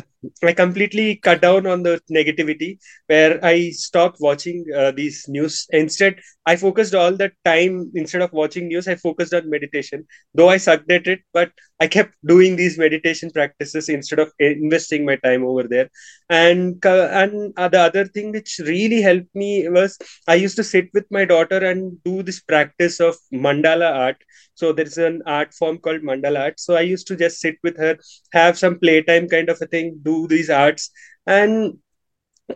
i 0.43 0.53
completely 0.53 1.15
cut 1.15 1.41
down 1.41 1.65
on 1.65 1.81
the 1.81 1.99
negativity 2.11 2.77
where 3.07 3.43
i 3.43 3.69
stopped 3.71 4.17
watching 4.19 4.63
uh, 4.75 4.91
these 4.91 5.25
news 5.27 5.67
instead 5.71 6.15
I 6.47 6.55
focused 6.55 6.93
all 6.93 7.11
the 7.11 7.31
time 7.43 7.91
instead 7.95 8.21
of 8.21 8.31
watching 8.31 8.67
news. 8.67 8.87
I 8.87 8.95
focused 8.95 9.33
on 9.33 9.49
meditation, 9.49 10.05
though 10.35 10.49
I 10.49 10.57
sucked 10.57 10.91
at 10.91 11.07
it. 11.07 11.21
But 11.33 11.51
I 11.79 11.87
kept 11.87 12.13
doing 12.25 12.55
these 12.55 12.77
meditation 12.77 13.31
practices 13.31 13.89
instead 13.89 14.14
of 14.19 14.31
investing 14.39 15.05
my 15.05 15.15
time 15.17 15.43
over 15.45 15.63
there. 15.63 15.89
And 16.29 16.83
and 16.85 17.53
the 17.55 17.79
other 17.79 18.05
thing 18.05 18.31
which 18.31 18.59
really 18.65 19.01
helped 19.01 19.33
me 19.35 19.67
was 19.69 19.97
I 20.27 20.35
used 20.35 20.55
to 20.57 20.63
sit 20.63 20.89
with 20.93 21.05
my 21.11 21.25
daughter 21.25 21.57
and 21.57 22.01
do 22.03 22.23
this 22.23 22.39
practice 22.41 22.99
of 22.99 23.15
mandala 23.33 23.91
art. 23.91 24.17
So 24.55 24.71
there's 24.73 24.97
an 24.97 25.21
art 25.25 25.53
form 25.53 25.77
called 25.79 26.01
mandala 26.01 26.39
art. 26.41 26.59
So 26.59 26.75
I 26.75 26.81
used 26.81 27.07
to 27.07 27.15
just 27.15 27.39
sit 27.39 27.55
with 27.63 27.77
her, 27.77 27.97
have 28.33 28.57
some 28.57 28.79
playtime 28.79 29.27
kind 29.27 29.49
of 29.49 29.61
a 29.61 29.67
thing, 29.67 29.99
do 30.03 30.27
these 30.27 30.49
arts, 30.49 30.91
and 31.25 31.77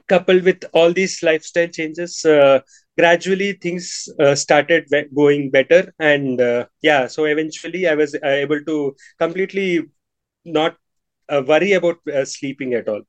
coupled 0.08 0.44
with 0.44 0.64
all 0.74 0.92
these 0.94 1.22
lifestyle 1.24 1.68
changes 1.68 2.26
uh, 2.26 2.60
gradually 2.98 3.54
things 3.54 4.08
uh, 4.20 4.36
started 4.36 4.86
going 5.16 5.50
better 5.50 5.94
and 6.00 6.42
uh, 6.42 6.66
yeah 6.82 7.08
so 7.08 7.26
eventually 7.26 7.88
i 7.88 7.96
was 7.96 8.16
able 8.24 8.62
to 8.66 8.96
completely 9.20 9.82
not 10.46 10.76
worry 11.46 11.74
about 11.74 11.98
uh, 12.14 12.26
sleeping 12.26 12.74
at 12.74 12.88
all. 12.88 13.02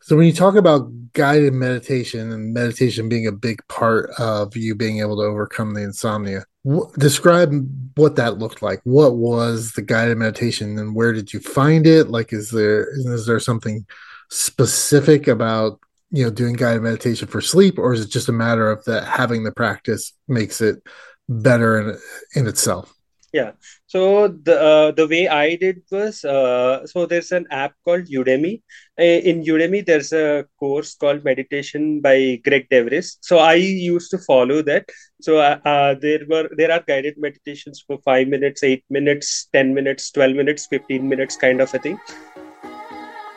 So 0.00 0.16
when 0.16 0.26
you 0.26 0.32
talk 0.32 0.56
about 0.56 0.90
guided 1.12 1.52
meditation 1.52 2.32
and 2.32 2.52
meditation 2.52 3.08
being 3.08 3.26
a 3.26 3.32
big 3.32 3.66
part 3.68 4.10
of 4.18 4.56
you 4.56 4.74
being 4.74 5.00
able 5.00 5.16
to 5.16 5.22
overcome 5.22 5.74
the 5.74 5.82
insomnia 5.82 6.44
w- 6.64 6.90
describe 6.98 7.52
what 7.96 8.16
that 8.16 8.38
looked 8.38 8.62
like. 8.62 8.80
What 8.84 9.16
was 9.16 9.72
the 9.72 9.82
guided 9.82 10.18
meditation 10.18 10.78
and 10.78 10.94
where 10.94 11.12
did 11.12 11.32
you 11.32 11.40
find 11.40 11.86
it? 11.86 12.08
Like 12.08 12.32
is 12.32 12.50
there 12.50 12.88
is 12.90 13.26
there 13.26 13.40
something 13.40 13.86
specific 14.30 15.28
about 15.28 15.78
you 16.10 16.24
know 16.24 16.30
doing 16.30 16.54
guided 16.54 16.82
meditation 16.82 17.28
for 17.28 17.40
sleep 17.40 17.78
or 17.78 17.92
is 17.92 18.00
it 18.00 18.10
just 18.10 18.28
a 18.28 18.32
matter 18.32 18.70
of 18.70 18.84
that 18.84 19.04
having 19.04 19.44
the 19.44 19.52
practice 19.52 20.12
makes 20.28 20.60
it 20.60 20.82
better 21.28 21.78
in 21.78 21.98
in 22.34 22.46
itself? 22.46 22.92
Yeah 23.32 23.52
so 23.96 24.28
the 24.46 24.56
uh, 24.70 24.90
the 24.98 25.06
way 25.12 25.22
i 25.28 25.56
did 25.62 25.76
was 25.90 26.16
uh, 26.36 26.86
so 26.90 27.06
there's 27.10 27.32
an 27.38 27.46
app 27.50 27.72
called 27.84 28.04
udemy. 28.18 28.54
In 28.98 29.42
udemy 29.52 29.80
there's 29.88 30.12
a 30.12 30.44
course 30.62 30.94
called 31.02 31.24
meditation 31.30 32.00
by 32.06 32.16
greg 32.46 32.68
devries. 32.72 33.08
So 33.28 33.38
i 33.38 33.54
used 33.54 34.10
to 34.14 34.18
follow 34.30 34.60
that. 34.70 34.84
So 35.26 35.38
uh, 35.38 35.58
uh 35.72 35.94
there 36.06 36.22
were 36.30 36.46
there 36.60 36.72
are 36.76 36.82
guided 36.92 37.16
meditations 37.26 37.84
for 37.86 37.98
5 38.04 38.28
minutes 38.34 38.62
8 38.62 38.84
minutes 38.98 39.48
10 39.52 39.74
minutes 39.78 40.10
12 40.10 40.36
minutes 40.42 40.66
15 40.66 41.08
minutes 41.14 41.36
kind 41.44 41.62
of 41.66 41.72
a 41.78 41.78
thing 41.86 41.98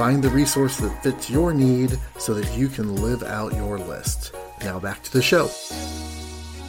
Find 0.00 0.24
the 0.24 0.30
resource 0.30 0.78
that 0.78 1.02
fits 1.02 1.28
your 1.28 1.52
need 1.52 1.98
so 2.16 2.32
that 2.32 2.56
you 2.56 2.68
can 2.68 2.96
live 3.02 3.22
out 3.22 3.52
your 3.52 3.78
list. 3.78 4.34
Now 4.62 4.80
back 4.80 5.02
to 5.02 5.12
the 5.12 5.20
show. 5.20 5.48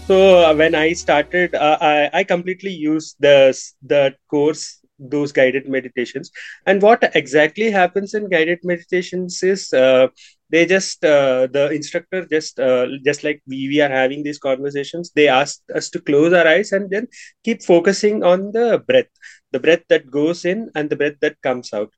So 0.06 0.44
uh, 0.44 0.54
when 0.54 0.76
I 0.76 0.92
started, 0.92 1.56
uh, 1.56 1.78
I, 1.80 2.10
I 2.12 2.24
completely 2.26 2.72
used 2.72 3.16
the 3.22 3.58
the 3.88 4.16
course 4.30 4.82
those 5.00 5.32
guided 5.32 5.68
meditations 5.68 6.30
and 6.68 6.82
what 6.82 7.10
exactly 7.16 7.72
happens 7.72 8.14
in 8.14 8.30
guided 8.30 8.60
meditations 8.64 9.42
is 9.42 9.74
uh, 9.74 10.08
they 10.52 10.66
just 10.66 11.04
uh, 11.04 11.48
the 11.48 11.72
instructor 11.72 12.28
just 12.30 12.60
uh, 12.60 12.86
just 13.04 13.24
like 13.24 13.42
we, 13.48 13.68
we 13.70 13.82
are 13.82 13.90
having 13.90 14.22
these 14.22 14.38
conversations 14.38 15.10
they 15.16 15.28
ask 15.28 15.60
us 15.74 15.90
to 15.90 16.00
close 16.00 16.34
our 16.34 16.48
eyes 16.48 16.72
and 16.72 16.92
then 16.92 17.08
keep 17.44 17.64
focusing 17.64 18.24
on 18.24 18.52
the 18.52 18.84
breath 18.86 19.10
the 19.52 19.60
breath 19.60 19.82
that 19.90 20.12
goes 20.12 20.46
in 20.46 20.70
and 20.76 20.90
the 20.90 20.96
breath 20.96 21.18
that 21.20 21.42
comes 21.42 21.74
out 21.74 21.92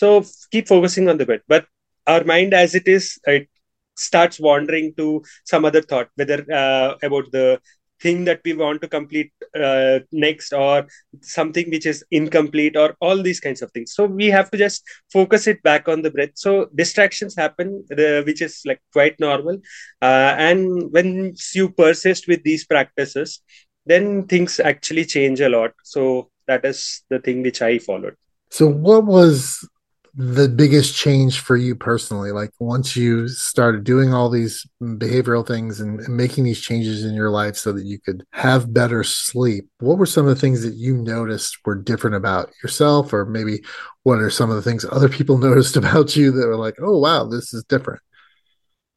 so 0.00 0.08
keep 0.52 0.66
focusing 0.68 1.08
on 1.08 1.18
the 1.18 1.26
bit. 1.26 1.42
But 1.46 1.66
our 2.06 2.24
mind, 2.24 2.54
as 2.54 2.74
it 2.74 2.88
is, 2.88 3.18
it 3.26 3.48
starts 3.96 4.40
wandering 4.40 4.94
to 4.96 5.22
some 5.44 5.64
other 5.64 5.82
thought, 5.82 6.08
whether 6.14 6.38
uh, 6.62 6.94
about 7.02 7.30
the 7.32 7.60
thing 8.00 8.24
that 8.24 8.40
we 8.46 8.52
want 8.54 8.80
to 8.80 8.88
complete 8.88 9.30
uh, 9.62 9.98
next 10.10 10.54
or 10.54 10.86
something 11.20 11.68
which 11.70 11.84
is 11.84 12.02
incomplete 12.10 12.76
or 12.82 12.96
all 13.00 13.22
these 13.22 13.40
kinds 13.40 13.60
of 13.60 13.70
things. 13.72 13.92
So 13.92 14.06
we 14.06 14.28
have 14.28 14.50
to 14.52 14.56
just 14.56 14.82
focus 15.12 15.46
it 15.46 15.62
back 15.62 15.86
on 15.86 16.00
the 16.00 16.10
breath. 16.10 16.30
So 16.34 16.70
distractions 16.74 17.36
happen 17.36 17.84
which 18.28 18.40
is 18.40 18.62
like 18.64 18.80
quite 18.94 19.20
normal. 19.20 19.58
Uh, 20.00 20.32
and 20.48 20.90
when 20.92 21.34
you 21.54 21.68
persist 21.68 22.26
with 22.26 22.42
these 22.42 22.64
practices 22.64 23.42
then 23.86 24.26
things 24.26 24.60
actually 24.60 25.04
change 25.04 25.40
a 25.40 25.50
lot. 25.50 25.72
So 25.84 26.30
that 26.46 26.64
is 26.64 27.02
the 27.10 27.18
thing 27.18 27.42
which 27.42 27.60
i 27.60 27.78
followed. 27.78 28.16
So 28.50 28.66
what 28.66 29.04
was 29.04 29.68
the 30.14 30.48
biggest 30.48 30.96
change 30.96 31.40
for 31.40 31.56
you 31.56 31.74
personally? 31.74 32.32
Like 32.32 32.50
once 32.58 32.96
you 32.96 33.28
started 33.28 33.84
doing 33.84 34.12
all 34.12 34.28
these 34.28 34.66
behavioral 34.82 35.46
things 35.46 35.80
and, 35.80 36.00
making 36.08 36.44
these 36.44 36.60
changes 36.60 37.04
in 37.04 37.14
your 37.14 37.30
life 37.30 37.56
so 37.56 37.72
that 37.72 37.84
you 37.84 37.98
could 37.98 38.24
have 38.32 38.72
better 38.74 39.04
sleep 39.04 39.68
what 39.78 39.98
were 39.98 40.06
some 40.06 40.26
of 40.26 40.34
the 40.34 40.40
things 40.40 40.62
that 40.62 40.74
you 40.74 40.96
noticed 40.96 41.58
were 41.64 41.74
different 41.74 42.16
about 42.16 42.50
yourself? 42.62 43.12
Or 43.12 43.24
maybe 43.24 43.60
what 44.02 44.20
are 44.20 44.30
some 44.30 44.50
of 44.50 44.56
the 44.56 44.62
things 44.62 44.84
other 44.90 45.08
people 45.08 45.38
noticed 45.48 45.76
about 45.76 46.16
you 46.16 46.30
that 46.32 46.46
were 46.46 46.56
like 46.56 46.76
oh 46.80 46.98
wow 46.98 47.24
this 47.24 47.52
is 47.52 47.64
different 47.64 48.00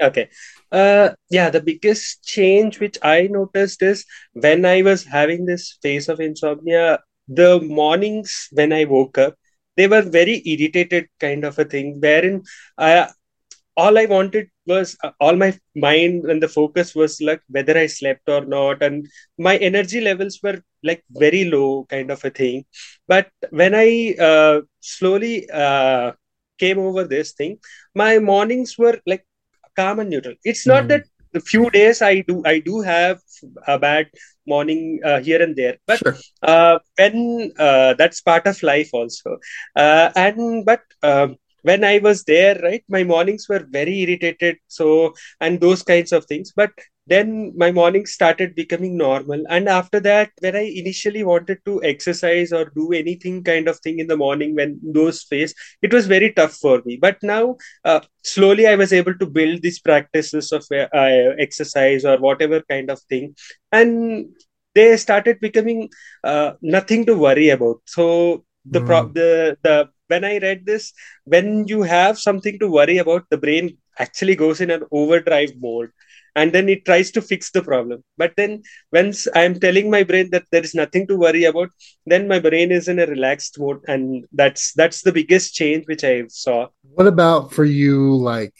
okay. 0.01 0.29
Uh 0.71 1.11
yeah 1.29 1.49
the 1.49 1.61
biggest 1.61 2.23
change 2.23 2.79
which 2.79 2.97
i 3.03 3.27
noticed 3.27 3.81
is 3.81 4.05
when 4.33 4.65
i 4.65 4.81
was 4.81 5.03
having 5.03 5.45
this 5.45 5.77
phase 5.81 6.09
of 6.09 6.19
insomnia 6.19 6.99
the 7.27 7.59
mornings 7.61 8.47
when 8.51 8.73
i 8.73 8.85
woke 8.85 9.17
up 9.17 9.35
they 9.77 9.87
were 9.87 10.01
very 10.01 10.41
irritated 10.45 11.07
kind 11.19 11.43
of 11.43 11.57
a 11.59 11.65
thing 11.65 11.99
wherein 11.99 12.43
I, 12.77 13.07
all 13.75 13.97
I 13.97 14.05
wanted 14.05 14.49
was 14.67 14.95
uh, 15.03 15.11
all 15.19 15.35
my 15.35 15.57
mind 15.75 16.25
and 16.25 16.41
the 16.41 16.47
focus 16.47 16.93
was 16.95 17.19
like 17.21 17.41
whether 17.49 17.77
I 17.77 17.87
slept 17.87 18.29
or 18.29 18.45
not, 18.45 18.83
and 18.83 19.07
my 19.37 19.57
energy 19.57 19.99
levels 20.01 20.39
were 20.43 20.61
like 20.83 21.03
very 21.11 21.45
low, 21.45 21.85
kind 21.89 22.11
of 22.11 22.23
a 22.23 22.29
thing. 22.29 22.65
But 23.07 23.29
when 23.49 23.73
I 23.75 24.15
uh, 24.19 24.61
slowly 24.79 25.49
uh, 25.49 26.11
came 26.59 26.79
over 26.79 27.03
this 27.03 27.31
thing, 27.33 27.57
my 27.95 28.19
mornings 28.19 28.77
were 28.77 28.99
like 29.05 29.25
calm 29.75 29.99
and 29.99 30.09
neutral. 30.09 30.35
It's 30.43 30.67
not 30.67 30.83
mm. 30.83 30.89
that 30.89 31.03
the 31.33 31.39
few 31.39 31.69
days 31.71 32.01
I 32.01 32.21
do 32.21 32.43
I 32.45 32.59
do 32.59 32.81
have 32.81 33.19
a 33.67 33.79
bad 33.79 34.07
morning 34.45 34.99
uh, 35.03 35.19
here 35.19 35.41
and 35.41 35.55
there. 35.55 35.77
But 35.87 35.99
sure. 35.99 36.15
uh, 36.41 36.79
when 36.97 37.51
uh, 37.57 37.93
that's 37.95 38.21
part 38.21 38.47
of 38.47 38.61
life 38.63 38.89
also. 38.93 39.37
Uh, 39.75 40.11
and 40.15 40.65
but 40.65 40.81
um, 41.01 41.37
when 41.63 41.83
i 41.83 41.97
was 41.99 42.23
there 42.25 42.59
right 42.61 42.83
my 42.89 43.03
mornings 43.03 43.47
were 43.49 43.65
very 43.69 44.01
irritated 44.01 44.57
so 44.67 45.13
and 45.39 45.59
those 45.61 45.83
kinds 45.83 46.11
of 46.11 46.25
things. 46.25 46.51
But 46.55 46.71
then 47.07 47.53
my 47.57 47.71
morning 47.71 48.05
started 48.05 48.55
becoming 48.55 48.97
normal. 48.97 49.43
And 49.49 49.67
after 49.67 49.99
that 50.01 50.31
when 50.39 50.55
i 50.55 50.71
initially 50.81 51.23
wanted 51.23 51.59
to 51.65 51.83
exercise 51.83 52.51
or 52.53 52.65
do 52.75 52.91
anything 52.93 53.43
kind 53.43 53.67
of 53.67 53.79
thing 53.79 53.99
in 53.99 54.07
the 54.07 54.17
morning 54.17 54.55
when 54.55 54.79
those 54.83 55.23
phase 55.23 55.53
it 55.81 55.93
was 55.93 56.07
very 56.07 56.31
tough 56.33 56.53
for 56.53 56.81
me. 56.85 56.97
But 57.01 57.17
now 57.23 57.57
uh, 57.85 58.01
slowly 58.23 58.67
i 58.67 58.75
was 58.75 58.93
able 58.93 59.15
to 59.15 59.25
build 59.25 59.61
these 59.61 59.79
practices 59.79 60.51
of 60.51 60.65
uh, 60.71 60.87
exercise 61.39 62.05
or 62.05 62.17
whatever 62.17 62.61
kind 62.69 62.89
of 62.89 62.99
thing. 63.09 63.35
And 63.71 64.27
they 64.75 64.97
started 64.97 65.39
becoming 65.39 65.89
uh, 66.23 66.53
nothing 66.61 67.05
to 67.05 67.15
worry 67.15 67.49
about. 67.49 67.81
So 67.85 68.45
the 68.65 68.79
mm. 68.81 68.85
pro- 68.85 69.11
the 69.19 69.57
the 69.63 69.89
when 70.07 70.23
i 70.23 70.37
read 70.37 70.65
this 70.65 70.93
when 71.25 71.67
you 71.67 71.81
have 71.81 72.17
something 72.17 72.57
to 72.59 72.69
worry 72.69 72.97
about 72.97 73.23
the 73.29 73.37
brain 73.37 73.77
actually 73.99 74.35
goes 74.35 74.61
in 74.61 74.69
an 74.71 74.83
overdrive 74.91 75.51
mode 75.59 75.89
and 76.35 76.51
then 76.51 76.69
it 76.69 76.85
tries 76.85 77.11
to 77.11 77.21
fix 77.21 77.51
the 77.51 77.61
problem. 77.61 78.03
But 78.17 78.33
then 78.37 78.63
once 78.91 79.27
i'm 79.35 79.59
telling 79.59 79.89
my 79.89 80.03
brain 80.03 80.29
that 80.31 80.45
there 80.51 80.63
is 80.63 80.75
nothing 80.75 81.07
to 81.07 81.17
worry 81.17 81.43
about 81.45 81.69
then 82.05 82.27
my 82.27 82.39
brain 82.39 82.71
is 82.71 82.87
in 82.87 82.99
a 82.99 83.05
relaxed 83.05 83.59
mode 83.59 83.81
and 83.87 84.25
that's 84.31 84.73
that's 84.73 85.01
the 85.01 85.11
biggest 85.11 85.53
change 85.53 85.85
which 85.87 86.03
i 86.03 86.23
saw. 86.27 86.67
What 86.81 87.07
about 87.07 87.53
for 87.53 87.65
you 87.65 88.15
like 88.15 88.53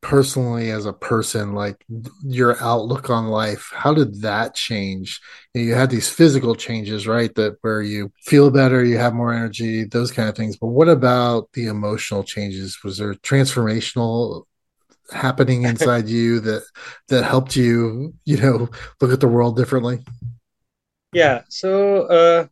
personally 0.00 0.70
as 0.70 0.84
a 0.84 0.92
person 0.92 1.54
like 1.54 1.84
your 2.24 2.60
outlook 2.60 3.08
on 3.08 3.28
life? 3.28 3.70
How 3.72 3.94
did 3.94 4.22
that 4.22 4.54
change? 4.54 5.20
You 5.54 5.74
had 5.74 5.90
these 5.90 6.08
physical 6.08 6.54
changes 6.54 7.06
right 7.06 7.32
that 7.36 7.56
where 7.62 7.82
you 7.82 8.12
feel 8.22 8.50
better 8.50 8.84
you 8.84 8.98
have 8.98 9.14
more 9.14 9.32
energy 9.32 9.84
those 9.84 10.10
kind 10.10 10.28
of 10.28 10.36
things. 10.36 10.56
But 10.56 10.68
what 10.68 10.88
about 10.88 11.48
the 11.54 11.66
emotional 11.66 12.24
changes? 12.24 12.78
Was 12.84 12.98
there 12.98 13.14
transformational 13.14 14.44
happening 15.12 15.62
inside 15.72 16.08
you 16.08 16.40
that 16.40 16.62
that 17.08 17.24
helped 17.24 17.56
you 17.56 18.12
you 18.24 18.36
know 18.36 18.68
look 19.00 19.12
at 19.12 19.20
the 19.20 19.28
world 19.28 19.56
differently 19.56 20.00
yeah 21.12 21.42
so 21.48 22.02
uh, 22.06 22.46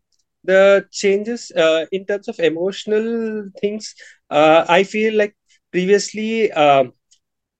the 0.45 0.87
changes 0.91 1.51
uh, 1.57 1.87
in 1.93 2.05
terms 2.07 2.29
of 2.29 2.39
emotional 2.41 3.49
things 3.61 3.95
uh, 4.31 4.65
i 4.69 4.83
feel 4.83 5.15
like 5.17 5.35
previously 5.73 6.51
um, 6.53 6.93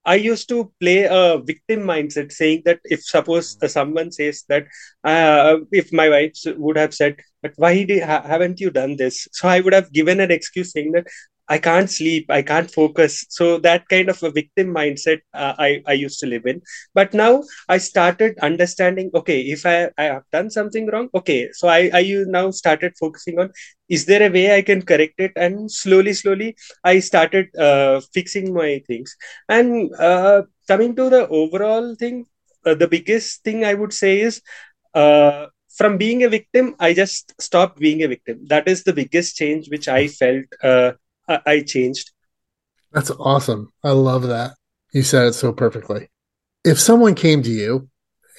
I 0.05 0.15
used 0.15 0.49
to 0.49 0.71
play 0.79 1.03
a 1.03 1.37
victim 1.37 1.81
mindset, 1.81 2.31
saying 2.31 2.63
that 2.65 2.79
if 2.85 3.03
suppose 3.03 3.57
uh, 3.61 3.67
someone 3.67 4.11
says 4.11 4.43
that 4.49 4.65
uh, 5.03 5.57
if 5.71 5.93
my 5.93 6.09
wife 6.09 6.33
would 6.57 6.77
have 6.77 6.93
said, 6.93 7.17
"But 7.43 7.53
why 7.57 7.85
ha- 8.03 8.25
haven't 8.25 8.59
you 8.59 8.71
done 8.71 8.97
this?" 8.97 9.27
So 9.31 9.47
I 9.47 9.59
would 9.59 9.73
have 9.73 9.93
given 9.93 10.19
an 10.19 10.31
excuse 10.31 10.71
saying 10.71 10.93
that 10.93 11.07
I 11.51 11.57
can't 11.59 11.89
sleep, 11.89 12.25
I 12.29 12.41
can't 12.41 12.71
focus. 12.71 13.25
So 13.29 13.57
that 13.59 13.87
kind 13.89 14.09
of 14.09 14.21
a 14.23 14.31
victim 14.31 14.67
mindset 14.73 15.19
uh, 15.33 15.53
I, 15.59 15.81
I 15.87 15.93
used 15.93 16.19
to 16.21 16.27
live 16.27 16.45
in. 16.45 16.61
But 16.93 17.13
now 17.13 17.43
I 17.69 17.77
started 17.77 18.37
understanding, 18.41 19.11
okay, 19.13 19.41
if 19.41 19.65
I, 19.65 19.89
I 19.97 20.05
have 20.15 20.23
done 20.31 20.49
something 20.49 20.87
wrong, 20.87 21.09
okay. 21.15 21.49
So 21.53 21.67
I, 21.67 21.91
I 21.93 22.03
now 22.27 22.51
started 22.51 22.93
focusing 22.99 23.39
on, 23.39 23.51
is 23.89 24.05
there 24.05 24.23
a 24.27 24.31
way 24.31 24.55
I 24.55 24.61
can 24.61 24.81
correct 24.81 25.19
it? 25.19 25.33
And 25.35 25.71
slowly, 25.71 26.13
slowly, 26.13 26.55
I 26.83 26.99
started 26.99 27.47
uh, 27.57 28.01
fixing 28.13 28.53
my 28.53 28.81
things. 28.87 29.15
And 29.49 29.91
uh, 29.99 30.43
coming 30.67 30.95
to 30.95 31.09
the 31.09 31.27
overall 31.27 31.95
thing, 31.95 32.25
uh, 32.65 32.75
the 32.75 32.87
biggest 32.87 33.43
thing 33.43 33.65
I 33.65 33.73
would 33.73 33.93
say 33.93 34.21
is, 34.21 34.41
uh, 34.93 35.47
from 35.77 35.97
being 35.97 36.23
a 36.23 36.29
victim, 36.29 36.75
I 36.79 36.93
just 36.93 37.33
stopped 37.41 37.79
being 37.79 38.03
a 38.03 38.07
victim. 38.07 38.45
That 38.47 38.67
is 38.67 38.83
the 38.83 38.93
biggest 38.93 39.35
change 39.37 39.69
which 39.69 39.87
I 39.87 40.07
felt 40.07 40.45
uh, 40.63 40.91
I 41.27 41.61
changed. 41.61 42.11
That's 42.91 43.11
awesome. 43.11 43.71
I 43.83 43.91
love 43.91 44.23
that. 44.23 44.55
You 44.93 45.03
said 45.03 45.27
it 45.27 45.33
so 45.33 45.53
perfectly. 45.53 46.09
If 46.65 46.79
someone 46.79 47.15
came 47.15 47.41
to 47.43 47.49
you 47.49 47.89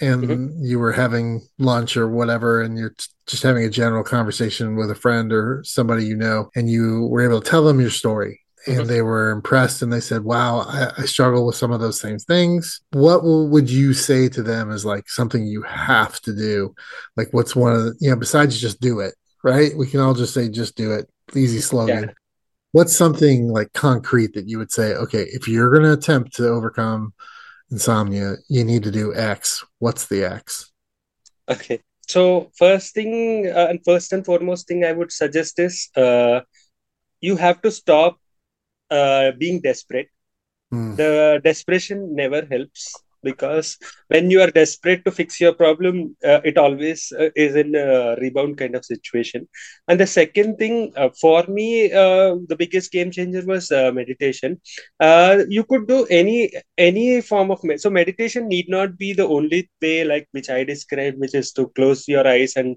and 0.01 0.25
mm-hmm. 0.25 0.64
you 0.64 0.79
were 0.79 0.92
having 0.92 1.47
lunch 1.59 1.97
or 1.97 2.09
whatever, 2.09 2.61
and 2.61 2.77
you're 2.77 2.95
just 3.27 3.42
having 3.42 3.64
a 3.64 3.71
general 3.71 4.05
conversation 4.05 4.77
with 4.77 4.90
a 4.90 4.95
friend 4.95 5.33
or 5.33 5.62
somebody 5.64 6.05
you 6.05 6.16
know, 6.16 6.51
and 6.55 6.68
you 6.68 7.07
were 7.07 7.23
able 7.23 7.40
to 7.40 7.51
tell 7.51 7.64
them 7.64 7.81
your 7.81 7.90
story, 7.90 8.40
and 8.66 8.79
mm-hmm. 8.79 8.87
they 8.87 9.03
were 9.03 9.31
impressed 9.31 9.83
and 9.83 9.92
they 9.92 10.01
said, 10.01 10.25
Wow, 10.25 10.61
I, 10.61 10.92
I, 10.99 11.05
struggle 11.07 11.47
with 11.47 11.57
some 11.57 11.73
of 11.73 11.81
those 11.81 12.01
same 12.01 12.18
things. 12.18 12.81
What 12.92 13.23
would 13.25 13.71
you 13.71 13.95
say 13.95 14.29
to 14.31 14.42
them 14.42 14.71
as 14.71 14.85
like 14.85 15.09
something 15.09 15.47
you 15.47 15.62
have 15.62 16.21
to 16.23 16.35
do? 16.35 16.75
Like, 17.16 17.29
what's 17.33 17.57
one 17.57 17.73
of 17.73 17.85
the, 17.85 17.95
you 18.01 18.11
know, 18.11 18.16
besides 18.16 18.61
just 18.61 18.81
do 18.81 19.01
it, 19.01 19.14
right? 19.42 19.77
We 19.77 19.88
can 19.88 20.01
all 20.01 20.14
just 20.14 20.35
say, 20.35 20.49
just 20.49 20.77
do 20.77 20.92
it. 20.92 21.09
Easy 21.35 21.61
slogan. 21.61 22.05
Yeah 22.05 22.12
what's 22.73 22.97
something 22.97 23.49
like 23.49 23.73
concrete 23.73 24.33
that 24.35 24.49
you 24.49 24.59
would 24.59 24.73
say 24.73 24.95
okay 24.95 25.25
if 25.33 25.47
you're 25.47 25.71
going 25.71 25.83
to 25.85 25.93
attempt 25.93 26.35
to 26.35 26.49
overcome 26.49 27.13
insomnia 27.71 28.35
you 28.49 28.65
need 28.65 28.83
to 28.83 28.91
do 28.91 29.15
x. 29.15 29.65
What's 29.79 30.07
the 30.07 30.25
x? 30.25 30.71
Okay. 31.49 31.81
So 32.07 32.51
first 32.57 32.95
thing 32.95 33.47
uh, 33.47 33.69
and 33.71 33.81
first 33.85 34.13
and 34.13 34.25
foremost 34.25 34.69
thing 34.69 34.85
i 34.85 34.93
would 34.93 35.13
suggest 35.13 35.59
is 35.59 35.89
uh, 35.97 36.41
you 37.21 37.37
have 37.37 37.63
to 37.63 37.71
stop 37.71 38.19
uh, 38.91 39.33
being 39.39 39.61
desperate. 39.61 40.09
Mm. 40.73 40.97
the 40.97 41.39
desperation 41.45 42.15
never 42.17 42.41
helps 42.51 42.95
because 43.23 43.79
when 44.09 44.31
you 44.31 44.41
are 44.41 44.51
desperate 44.51 45.05
to 45.05 45.11
fix 45.11 45.41
your 45.41 45.53
problem 45.55 46.17
uh, 46.25 46.41
it 46.45 46.59
always 46.59 47.13
uh, 47.19 47.29
is 47.37 47.55
in 47.57 47.75
a 47.75 48.17
rebound 48.21 48.57
kind 48.59 48.75
of 48.75 48.85
situation. 48.85 49.49
And 49.89 49.99
the 50.01 50.07
second 50.07 50.57
thing 50.57 50.93
uh, 50.97 51.11
for 51.21 51.45
me 51.49 51.93
uh, 51.93 52.37
the 52.49 52.57
biggest 52.59 52.93
game 52.93 53.11
changer 53.11 53.43
was 53.47 53.71
uh, 53.71 53.91
meditation. 53.93 54.61
Uh, 55.01 55.45
you 55.49 55.65
could 55.65 55.87
do 55.87 56.07
any 56.11 56.51
any 56.79 57.21
form 57.21 57.51
of 57.51 57.63
med- 57.65 57.81
so 57.81 57.91
meditation 57.91 58.49
need 58.49 58.67
not 58.69 58.97
be 58.99 59.13
the 59.13 59.27
only 59.27 59.69
way 59.83 60.05
like 60.05 60.27
which 60.33 60.49
i 60.51 60.63
described 60.65 61.19
which 61.19 61.35
is 61.35 61.53
to 61.53 61.69
close 61.77 62.07
your 62.09 62.27
eyes 62.27 62.55
and 62.57 62.77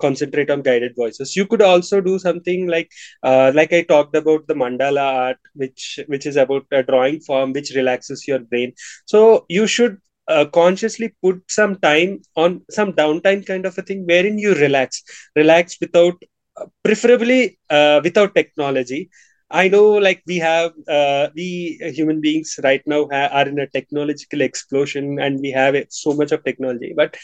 concentrate 0.00 0.50
on 0.50 0.62
guided 0.62 0.94
voices. 0.96 1.36
You 1.36 1.46
could 1.46 1.62
also 1.62 2.00
do 2.00 2.18
something 2.18 2.66
like 2.66 2.90
like 3.24 3.72
i 3.72 3.82
talked 3.82 4.16
about 4.16 4.46
the 4.46 4.54
mandala 4.54 5.04
art 5.24 5.36
which 5.54 6.00
which 6.06 6.26
is 6.26 6.36
about 6.36 6.64
a 6.72 6.82
drawing 6.82 7.20
form 7.20 7.52
which 7.52 7.72
relaxes 7.74 8.26
your 8.26 8.38
brain. 8.40 8.72
So 9.06 9.39
you 9.48 9.66
should 9.66 9.98
uh, 10.28 10.44
consciously 10.46 11.12
put 11.22 11.42
some 11.48 11.76
time 11.76 12.20
on 12.36 12.60
some 12.70 12.92
downtime 12.92 13.44
kind 13.46 13.66
of 13.66 13.76
a 13.78 13.82
thing 13.82 14.04
wherein 14.06 14.38
you 14.38 14.54
relax. 14.54 15.02
Relax 15.36 15.76
without 15.80 16.14
uh, 16.56 16.66
preferably 16.84 17.58
uh, 17.70 18.00
without 18.02 18.34
technology. 18.34 19.10
I 19.50 19.68
know 19.68 19.92
like 19.94 20.22
we 20.26 20.38
have 20.38 20.72
uh, 20.88 21.28
we 21.34 21.78
human 21.94 22.20
beings 22.20 22.58
right 22.62 22.82
now 22.86 23.08
ha- 23.10 23.30
are 23.32 23.48
in 23.48 23.58
a 23.58 23.66
technological 23.66 24.40
explosion 24.42 25.18
and 25.20 25.40
we 25.40 25.50
have 25.50 25.76
so 25.90 26.12
much 26.14 26.32
of 26.32 26.44
technology. 26.44 26.92
But 26.96 27.16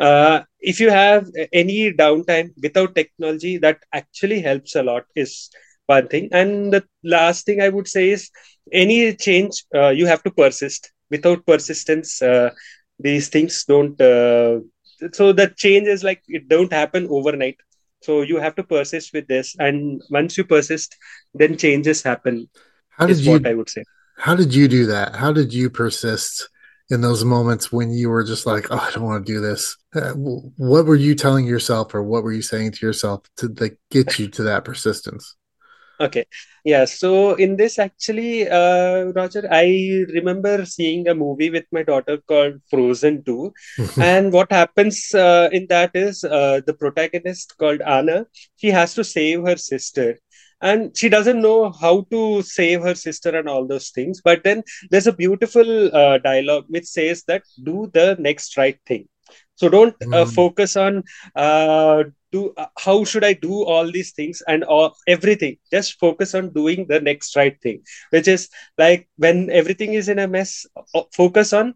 uh, 0.00 0.42
if 0.60 0.80
you 0.80 0.90
have 0.90 1.26
any 1.52 1.92
downtime 1.92 2.50
without 2.62 2.94
technology 2.94 3.58
that 3.58 3.78
actually 3.92 4.40
helps 4.40 4.74
a 4.76 4.82
lot 4.82 5.04
is 5.16 5.50
one 5.86 6.08
thing. 6.08 6.28
And 6.32 6.72
the 6.72 6.84
last 7.04 7.46
thing 7.46 7.60
i 7.62 7.68
would 7.68 7.88
say 7.88 8.10
is 8.10 8.30
any 8.72 9.14
change 9.14 9.64
uh, 9.74 9.90
you 9.90 10.06
have 10.06 10.22
to 10.24 10.30
persist 10.30 10.91
without 11.14 11.46
persistence 11.46 12.20
uh, 12.22 12.50
these 12.98 13.28
things 13.28 13.64
don't 13.72 14.00
uh, 14.00 14.58
so 15.12 15.32
the 15.32 15.48
change 15.56 15.88
is 15.88 16.04
like 16.04 16.22
it 16.28 16.48
don't 16.48 16.72
happen 16.72 17.08
overnight. 17.10 17.56
So 18.02 18.22
you 18.22 18.38
have 18.38 18.54
to 18.56 18.64
persist 18.64 19.12
with 19.12 19.26
this. 19.28 19.54
And 19.58 20.02
once 20.10 20.36
you 20.36 20.44
persist 20.44 20.96
then 21.34 21.56
changes 21.56 22.02
happen 22.02 22.48
how 22.90 23.06
did 23.06 23.18
you 23.18 23.40
i 23.44 23.54
would 23.54 23.70
say. 23.70 23.84
How 24.18 24.36
did 24.36 24.54
you 24.54 24.68
do 24.68 24.86
that? 24.86 25.16
How 25.16 25.32
did 25.32 25.52
you 25.52 25.70
persist 25.70 26.48
in 26.90 27.00
those 27.00 27.24
moments 27.24 27.72
when 27.72 27.90
you 27.90 28.10
were 28.10 28.22
just 28.22 28.44
like 28.44 28.66
oh 28.70 28.76
i 28.76 28.90
don't 28.90 29.04
want 29.04 29.24
to 29.24 29.32
do 29.32 29.40
this 29.40 29.76
uh, 29.94 30.12
what 30.12 30.84
were 30.84 30.96
you 30.96 31.14
telling 31.14 31.46
yourself 31.46 31.94
or 31.94 32.02
what 32.02 32.22
were 32.22 32.32
you 32.32 32.42
saying 32.42 32.70
to 32.72 32.84
yourself 32.84 33.22
to 33.36 33.48
like, 33.58 33.78
get 33.90 34.18
you 34.18 34.28
to 34.28 34.42
that 34.42 34.64
persistence 34.64 35.36
okay. 36.00 36.24
Yeah 36.64 36.84
so 36.84 37.34
in 37.34 37.56
this 37.56 37.78
actually 37.78 38.48
uh, 38.48 39.04
roger 39.16 39.42
i 39.50 39.66
remember 40.14 40.64
seeing 40.64 41.08
a 41.08 41.14
movie 41.14 41.50
with 41.50 41.64
my 41.72 41.82
daughter 41.82 42.18
called 42.28 42.60
frozen 42.70 43.22
2 43.24 43.52
and 44.00 44.32
what 44.32 44.52
happens 44.52 45.12
uh, 45.14 45.48
in 45.52 45.66
that 45.68 45.90
is 45.94 46.22
uh, 46.24 46.60
the 46.66 46.74
protagonist 46.74 47.56
called 47.58 47.80
anna 47.82 48.26
she 48.56 48.68
has 48.68 48.94
to 48.94 49.04
save 49.04 49.44
her 49.44 49.56
sister. 49.56 50.18
And 50.60 50.96
she 50.96 51.08
doesn't 51.08 51.42
know 51.42 51.72
how 51.72 52.06
to 52.12 52.42
save 52.42 52.82
her 52.82 52.94
sister 52.94 53.36
and 53.36 53.48
all 53.48 53.66
those 53.66 53.90
things. 53.90 54.20
But 54.22 54.44
then 54.44 54.62
there's 54.90 55.08
a 55.08 55.12
beautiful 55.12 55.92
uh, 55.92 56.18
dialogue 56.18 56.66
which 56.68 56.84
says 56.84 57.24
that 57.26 57.42
do 57.64 57.90
the 57.92 58.14
next 58.20 58.56
right 58.56 58.78
thing 58.86 59.08
so 59.62 59.68
don't 59.68 59.94
uh, 60.02 60.24
mm. 60.24 60.34
focus 60.34 60.76
on 60.76 61.04
uh, 61.36 62.02
do 62.32 62.52
uh, 62.56 62.66
how 62.84 63.04
should 63.04 63.22
i 63.22 63.32
do 63.32 63.62
all 63.62 63.86
these 63.96 64.10
things 64.12 64.42
and 64.48 64.64
all, 64.64 64.96
everything. 65.06 65.56
Just 65.70 66.00
focus 66.00 66.34
on 66.34 66.52
doing 66.52 66.86
the 66.88 67.00
next 67.00 67.36
right 67.36 67.56
thing 67.62 67.82
which 68.10 68.26
is 68.26 68.48
like 68.76 69.08
when 69.16 69.50
everything 69.50 69.94
is 69.94 70.08
in 70.08 70.18
a 70.18 70.26
mess 70.26 70.66
focus 71.14 71.52
on 71.52 71.74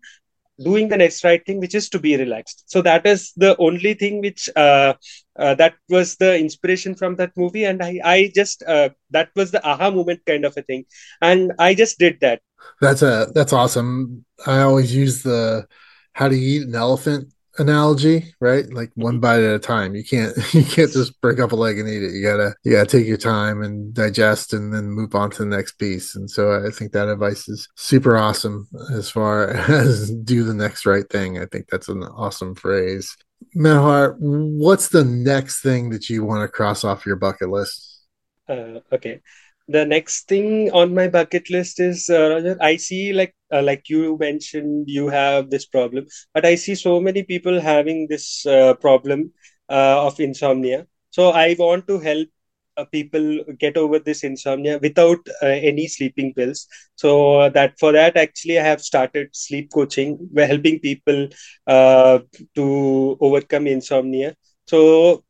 doing 0.59 0.89
the 0.89 0.97
next 0.97 1.23
right 1.23 1.45
thing 1.47 1.61
which 1.61 1.75
is 1.75 1.89
to 1.91 1.99
be 2.01 2.17
relaxed. 2.17 2.65
So 2.67 2.83
that 2.83 3.07
is 3.07 3.33
the 3.37 3.55
only 3.59 3.95
thing 3.95 4.21
which 4.21 4.49
uh, 4.57 4.95
uh, 5.39 5.55
that 5.57 5.75
was 5.91 6.17
the 6.17 6.37
inspiration 6.39 6.95
from 6.95 7.17
that 7.17 7.37
movie. 7.37 7.65
And 7.65 7.83
i 7.83 8.01
i 8.17 8.33
just 8.35 8.65
uh, 8.67 8.89
that 9.11 9.31
was 9.37 9.53
the 9.53 9.65
aha 9.73 9.91
moment 9.91 10.27
kind 10.27 10.45
of 10.45 10.57
a 10.57 10.63
thing. 10.63 10.87
And 11.21 11.53
i 11.59 11.75
just 11.75 11.99
did 11.99 12.19
that. 12.21 12.41
That's 12.81 13.03
a 13.03 13.31
that's 13.35 13.53
awesome. 13.53 14.25
I 14.47 14.63
always 14.63 14.95
use 14.95 15.23
the 15.23 15.67
how 16.15 16.29
to 16.29 16.35
eat 16.35 16.63
an 16.63 16.75
elephant 16.75 17.36
analogy, 17.59 18.35
right? 18.41 18.71
Like 18.73 18.91
one 18.95 19.15
mm-hmm. 19.15 19.21
bite 19.21 19.43
at 19.43 19.55
a 19.55 19.59
time. 19.59 19.95
You 19.95 20.05
can't 20.05 20.37
you 20.55 20.65
can't 20.65 20.93
just 20.93 21.21
break 21.21 21.39
up 21.39 21.53
a 21.53 21.57
leg 21.57 21.79
and 21.79 21.89
eat 21.89 22.03
it. 22.03 22.13
You 22.13 22.23
gotta 22.23 22.55
you 22.65 22.73
gotta 22.73 22.89
take 22.89 23.07
your 23.07 23.17
time 23.17 23.63
and 23.63 23.93
digest 23.95 24.53
and 24.53 24.73
then 24.73 24.91
move 24.91 25.15
on 25.15 25.31
to 25.33 25.39
the 25.39 25.47
next 25.47 25.73
piece. 25.73 26.15
And 26.15 26.31
so 26.31 26.65
I 26.67 26.71
think 26.71 26.93
that 26.93 27.09
advice 27.09 27.49
is 27.49 27.69
super 27.77 28.17
awesome 28.17 28.69
as 28.93 29.11
far 29.11 29.49
as 29.71 30.11
do 30.11 30.45
the 30.45 30.55
next 30.55 30.87
right 30.87 31.09
thing. 31.11 31.39
I 31.39 31.47
think 31.47 31.69
that's 31.69 31.89
an 31.89 32.03
awesome 32.03 32.55
phrase. 32.55 33.17
Manohar, 33.55 34.17
what's 34.19 34.89
the 34.89 35.05
next 35.05 35.61
thing 35.61 35.91
that 35.91 36.09
you 36.09 36.25
want 36.25 36.43
to 36.43 36.49
cross 36.49 36.85
off 36.85 37.05
your 37.05 37.17
bucket 37.17 37.51
list? 37.51 38.01
Uh, 38.49 38.81
okay 38.93 39.21
the 39.69 39.85
next 39.85 40.29
thing 40.29 40.71
on 40.73 40.95
my 40.95 41.09
bucket 41.09 41.51
list 41.51 41.81
is 41.81 42.09
uh, 42.11 42.29
Roger. 42.31 42.57
I 42.61 42.77
see 42.77 43.13
like 43.13 43.35
uh, 43.53 43.63
like 43.63 43.89
you 43.89 44.17
mentioned, 44.19 44.85
you 44.89 45.09
have 45.09 45.51
this 45.51 45.67
problem, 45.67 46.07
but 46.35 46.45
I 46.45 46.55
see 46.57 46.75
so 46.75 47.01
many 47.01 47.23
people 47.23 47.61
having 47.61 48.07
this 48.09 48.45
uh, 48.47 48.75
problem 48.75 49.33
uh, 49.69 50.07
of 50.07 50.21
insomnia. 50.21 50.87
So 51.11 51.31
I 51.31 51.57
want 51.59 51.87
to 51.89 51.99
help 51.99 52.29
uh, 52.77 52.85
people 52.85 53.41
get 53.59 53.77
over 53.77 53.99
this 53.99 54.23
insomnia 54.25 54.79
without 54.79 55.19
uh, 55.43 55.47
any 55.47 55.87
sleeping 55.89 56.33
pills. 56.35 56.67
So 56.97 57.49
that 57.51 57.79
for 57.79 57.93
that, 57.93 58.17
actually, 58.17 58.59
I 58.59 58.65
have 58.65 58.81
started 58.83 59.29
sleep 59.33 59.71
coaching, 59.75 60.19
We're 60.33 60.47
helping 60.47 60.79
people 60.81 61.29
to 61.69 63.17
overcome 63.21 63.67
insomnia. 63.67 64.35
So 64.67 65.25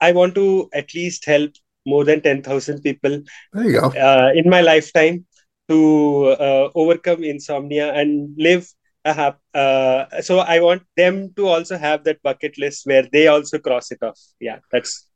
I 0.00 0.12
want 0.12 0.34
to 0.36 0.68
at 0.74 0.94
least 0.94 1.24
help 1.26 1.52
more 1.86 2.04
than 2.04 2.20
10,000 2.20 2.82
people 2.82 3.22
uh, 3.54 4.30
in 4.34 4.48
my 4.48 4.60
lifetime 4.60 5.26
to 5.68 6.36
uh, 6.38 6.68
overcome 6.74 7.22
insomnia 7.24 7.92
and 7.94 8.34
live 8.36 8.68
a 9.04 9.12
hap- 9.12 9.40
uh, 9.54 10.04
so 10.20 10.40
I 10.40 10.60
want 10.60 10.82
them 10.96 11.32
to 11.34 11.46
also 11.46 11.78
have 11.78 12.04
that 12.04 12.22
bucket 12.22 12.58
list 12.58 12.86
where 12.86 13.06
they 13.10 13.28
also 13.28 13.58
cross 13.58 13.90
it 13.90 14.02
off. 14.02 14.18
Yeah, 14.40 14.58
that's 14.70 15.06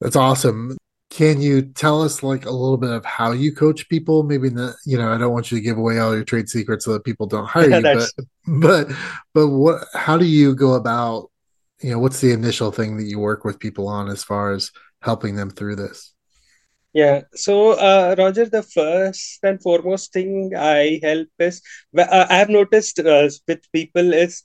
that's 0.00 0.16
awesome. 0.16 0.76
Can 1.10 1.42
you 1.42 1.62
tell 1.62 2.02
us 2.02 2.22
like 2.22 2.46
a 2.46 2.50
little 2.50 2.76
bit 2.76 2.90
of 2.90 3.04
how 3.04 3.32
you 3.32 3.52
coach 3.52 3.88
people? 3.88 4.22
Maybe 4.22 4.48
not, 4.48 4.76
you 4.86 4.96
know, 4.96 5.12
I 5.12 5.18
don't 5.18 5.32
want 5.32 5.50
you 5.50 5.58
to 5.58 5.62
give 5.62 5.76
away 5.76 5.98
all 5.98 6.14
your 6.14 6.24
trade 6.24 6.48
secrets 6.48 6.84
so 6.84 6.92
that 6.92 7.04
people 7.04 7.26
don't 7.26 7.48
hire 7.48 7.70
you, 7.76 7.82
but 7.82 8.10
but 8.46 8.88
but 9.34 9.48
what 9.48 9.84
how 9.92 10.16
do 10.16 10.24
you 10.24 10.54
go 10.54 10.74
about, 10.74 11.30
you 11.82 11.90
know, 11.90 11.98
what's 11.98 12.20
the 12.20 12.32
initial 12.32 12.70
thing 12.70 12.96
that 12.96 13.06
you 13.06 13.18
work 13.18 13.44
with 13.44 13.58
people 13.58 13.88
on 13.88 14.08
as 14.08 14.22
far 14.22 14.52
as 14.52 14.70
helping 15.02 15.36
them 15.36 15.50
through 15.50 15.76
this? 15.76 16.14
Yeah, 16.92 17.22
so 17.34 17.72
uh, 17.72 18.16
Roger, 18.18 18.46
the 18.46 18.62
first 18.62 19.38
and 19.44 19.62
foremost 19.62 20.12
thing 20.12 20.52
I 20.56 20.98
help 21.02 21.28
is 21.38 21.62
uh, 21.96 22.26
I 22.28 22.36
have 22.36 22.48
noticed 22.48 22.98
uh, 22.98 23.28
with 23.46 23.60
people 23.72 24.12
is 24.12 24.42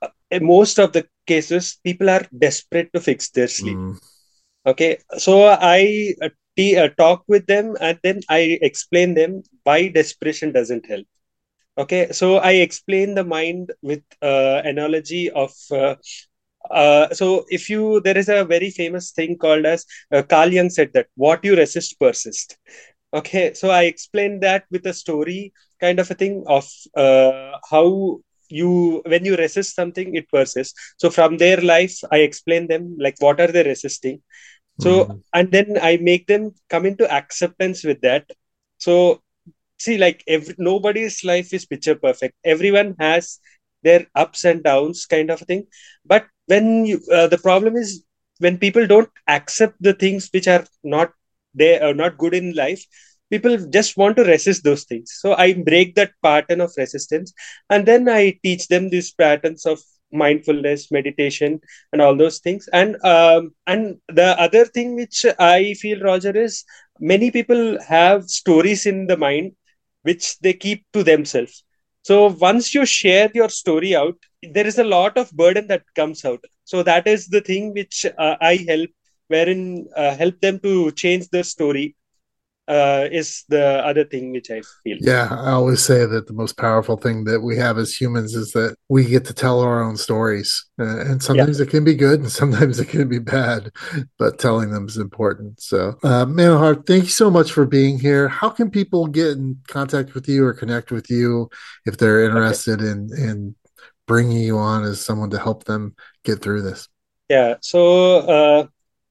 uh, 0.00 0.08
in 0.30 0.46
most 0.46 0.78
of 0.78 0.92
the 0.92 1.06
cases 1.26 1.78
people 1.84 2.08
are 2.08 2.26
desperate 2.36 2.92
to 2.94 3.00
fix 3.00 3.30
their 3.30 3.48
sleep. 3.48 3.76
Mm. 3.76 4.00
Okay, 4.66 4.98
so 5.18 5.48
I 5.48 6.14
uh, 6.22 6.30
t- 6.56 6.78
uh, 6.78 6.88
talk 6.96 7.24
with 7.28 7.46
them 7.46 7.76
and 7.80 7.98
then 8.02 8.20
I 8.30 8.58
explain 8.62 9.14
them 9.14 9.42
why 9.64 9.88
desperation 9.88 10.52
doesn't 10.52 10.86
help. 10.86 11.06
Okay, 11.76 12.08
so 12.12 12.36
I 12.36 12.52
explain 12.52 13.14
the 13.14 13.24
mind 13.24 13.72
with 13.82 14.02
analogy 14.22 15.30
of 15.30 15.52
uh, 16.70 17.08
so 17.12 17.44
if 17.48 17.68
you 17.68 18.00
there 18.00 18.16
is 18.16 18.28
a 18.28 18.44
very 18.44 18.70
famous 18.70 19.10
thing 19.12 19.36
called 19.36 19.66
as 19.66 19.84
uh, 20.12 20.22
Carl 20.22 20.52
Jung 20.52 20.70
said 20.70 20.90
that 20.94 21.06
what 21.14 21.44
you 21.44 21.56
resist 21.56 21.98
persist. 21.98 22.58
Okay, 23.14 23.52
so 23.54 23.70
I 23.70 23.82
explained 23.84 24.42
that 24.42 24.64
with 24.70 24.86
a 24.86 24.94
story 24.94 25.52
kind 25.80 25.98
of 25.98 26.10
a 26.10 26.14
thing 26.14 26.44
of 26.46 26.68
uh, 26.96 27.58
how 27.70 28.20
you 28.48 29.02
when 29.06 29.24
you 29.24 29.36
resist 29.36 29.74
something 29.74 30.14
it 30.14 30.28
persists. 30.30 30.94
So 30.98 31.10
from 31.10 31.36
their 31.38 31.60
life, 31.60 31.96
I 32.10 32.18
explain 32.18 32.68
them 32.68 32.96
like 32.98 33.16
what 33.20 33.40
are 33.40 33.48
they 33.48 33.64
resisting. 33.64 34.22
So 34.80 35.06
mm. 35.06 35.20
and 35.34 35.50
then 35.50 35.78
I 35.82 35.98
make 35.98 36.26
them 36.26 36.52
come 36.70 36.86
into 36.86 37.10
acceptance 37.10 37.84
with 37.84 38.00
that. 38.02 38.30
So 38.78 39.22
see 39.78 39.98
like 39.98 40.22
every 40.26 40.54
nobody's 40.58 41.24
life 41.24 41.52
is 41.52 41.66
picture 41.66 41.96
perfect 41.96 42.34
everyone 42.44 42.94
has 42.98 43.38
their 43.82 44.06
ups 44.14 44.44
and 44.44 44.62
downs 44.62 45.06
kind 45.06 45.30
of 45.30 45.40
thing 45.40 45.66
but 46.04 46.26
when 46.46 46.84
you 46.86 47.00
uh, 47.12 47.26
the 47.28 47.38
problem 47.38 47.76
is 47.76 48.04
when 48.38 48.58
people 48.58 48.86
don't 48.86 49.10
accept 49.28 49.74
the 49.80 49.92
things 49.94 50.28
which 50.32 50.48
are 50.48 50.64
not 50.82 51.12
they 51.54 51.78
are 51.80 51.94
not 51.94 52.18
good 52.18 52.34
in 52.34 52.52
life 52.54 52.84
people 53.30 53.56
just 53.70 53.96
want 53.96 54.16
to 54.16 54.24
resist 54.24 54.62
those 54.64 54.84
things. 54.84 55.10
So 55.20 55.34
i 55.34 55.52
break 55.54 55.94
that 55.96 56.12
pattern 56.22 56.60
of 56.60 56.72
resistance 56.76 57.32
and 57.70 57.86
then 57.86 58.08
i 58.08 58.38
teach 58.42 58.68
them 58.68 58.90
these 58.90 59.12
patterns 59.12 59.66
of 59.66 59.80
mindfulness 60.12 60.90
meditation 60.90 61.60
and 61.92 62.00
all 62.02 62.16
those 62.16 62.38
things. 62.38 62.68
And 62.72 62.96
um, 63.04 63.52
and 63.66 63.96
the 64.08 64.38
other 64.40 64.64
thing 64.66 64.94
which 64.96 65.24
i 65.38 65.74
feel 65.74 66.00
roger 66.00 66.36
is 66.36 66.64
many 67.00 67.30
people 67.30 67.78
have 67.88 68.24
stories 68.24 68.86
in 68.86 69.06
the 69.06 69.16
mind 69.16 69.52
which 70.02 70.38
they 70.40 70.52
keep 70.52 70.84
to 70.92 71.02
themselves 71.02 71.64
so 72.02 72.28
once 72.40 72.74
you 72.74 72.84
share 72.84 73.30
your 73.34 73.48
story 73.48 73.94
out, 73.94 74.16
there 74.42 74.66
is 74.66 74.78
a 74.78 74.84
lot 74.84 75.16
of 75.16 75.30
burden 75.32 75.66
that 75.68 75.82
comes 75.94 76.24
out. 76.24 76.44
So 76.64 76.82
that 76.82 77.06
is 77.06 77.28
the 77.28 77.40
thing 77.40 77.72
which 77.74 78.06
uh, 78.18 78.36
I 78.40 78.56
help, 78.68 78.90
wherein 79.28 79.86
uh, 79.96 80.14
help 80.16 80.40
them 80.40 80.58
to 80.60 80.90
change 80.92 81.28
their 81.28 81.44
story 81.44 81.96
uh, 82.68 83.08
is 83.10 83.44
the 83.48 83.84
other 83.84 84.04
thing 84.04 84.32
which 84.32 84.50
I 84.50 84.62
feel. 84.84 84.98
Yeah, 85.00 85.28
I 85.30 85.50
always 85.50 85.84
say 85.84 86.06
that 86.06 86.26
the 86.26 86.32
most 86.32 86.56
powerful 86.56 86.96
thing 86.96 87.24
that 87.24 87.40
we 87.40 87.56
have 87.56 87.76
as 87.76 87.94
humans 87.94 88.34
is 88.34 88.52
that 88.52 88.76
we 88.88 89.04
get 89.04 89.24
to 89.26 89.34
tell 89.34 89.60
our 89.60 89.82
own 89.82 89.96
stories, 89.96 90.64
uh, 90.78 91.00
and 91.00 91.22
sometimes 91.22 91.58
yeah. 91.58 91.64
it 91.64 91.70
can 91.70 91.84
be 91.84 91.94
good, 91.94 92.20
and 92.20 92.30
sometimes 92.30 92.78
it 92.78 92.88
can 92.88 93.08
be 93.08 93.18
bad, 93.18 93.70
but 94.18 94.38
telling 94.38 94.70
them 94.70 94.86
is 94.86 94.96
important. 94.96 95.60
So, 95.60 95.98
uh, 96.04 96.24
Manohar, 96.26 96.86
thank 96.86 97.04
you 97.04 97.10
so 97.10 97.30
much 97.30 97.52
for 97.52 97.66
being 97.66 97.98
here. 97.98 98.28
How 98.28 98.48
can 98.48 98.70
people 98.70 99.06
get 99.06 99.32
in 99.32 99.58
contact 99.66 100.14
with 100.14 100.28
you 100.28 100.44
or 100.44 100.54
connect 100.54 100.92
with 100.92 101.10
you 101.10 101.50
if 101.84 101.96
they're 101.96 102.24
interested 102.24 102.80
okay. 102.80 102.90
in 102.90 103.10
in 103.16 103.54
bringing 104.06 104.42
you 104.42 104.58
on 104.58 104.84
as 104.84 105.00
someone 105.00 105.30
to 105.30 105.38
help 105.38 105.64
them 105.64 105.94
get 106.24 106.40
through 106.40 106.62
this? 106.62 106.88
Yeah, 107.28 107.56
so 107.60 108.18
uh, 108.18 108.66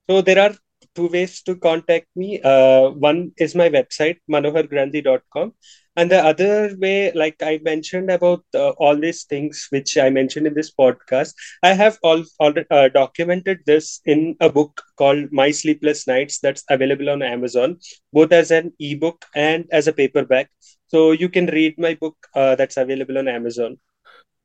so 0.09 0.21
there 0.21 0.39
are 0.39 0.55
two 0.95 1.07
ways 1.07 1.41
to 1.43 1.55
contact 1.55 2.07
me. 2.15 2.41
Uh, 2.41 2.89
one 2.89 3.31
is 3.37 3.55
my 3.55 3.69
website, 3.69 4.17
manohargrandhi.com. 4.29 5.53
And 5.97 6.09
the 6.09 6.23
other 6.23 6.73
way, 6.79 7.11
like 7.11 7.35
I 7.43 7.59
mentioned 7.63 8.09
about 8.09 8.45
uh, 8.55 8.69
all 8.71 8.95
these 8.95 9.25
things 9.25 9.67
which 9.71 9.97
I 9.97 10.09
mentioned 10.09 10.47
in 10.47 10.53
this 10.53 10.71
podcast, 10.73 11.33
I 11.63 11.73
have 11.73 11.99
all, 12.01 12.23
all 12.39 12.53
uh, 12.71 12.87
documented 12.87 13.59
this 13.65 13.99
in 14.05 14.37
a 14.39 14.49
book 14.49 14.81
called 14.97 15.31
My 15.31 15.51
Sleepless 15.51 16.07
Nights 16.07 16.39
that's 16.39 16.63
available 16.69 17.09
on 17.09 17.21
Amazon, 17.21 17.77
both 18.13 18.31
as 18.31 18.51
an 18.51 18.71
ebook 18.79 19.25
and 19.35 19.65
as 19.71 19.87
a 19.87 19.93
paperback. 19.93 20.49
So 20.87 21.11
you 21.11 21.27
can 21.27 21.47
read 21.47 21.77
my 21.77 21.95
book 21.95 22.15
uh, 22.35 22.55
that's 22.55 22.77
available 22.77 23.17
on 23.17 23.27
Amazon. 23.27 23.77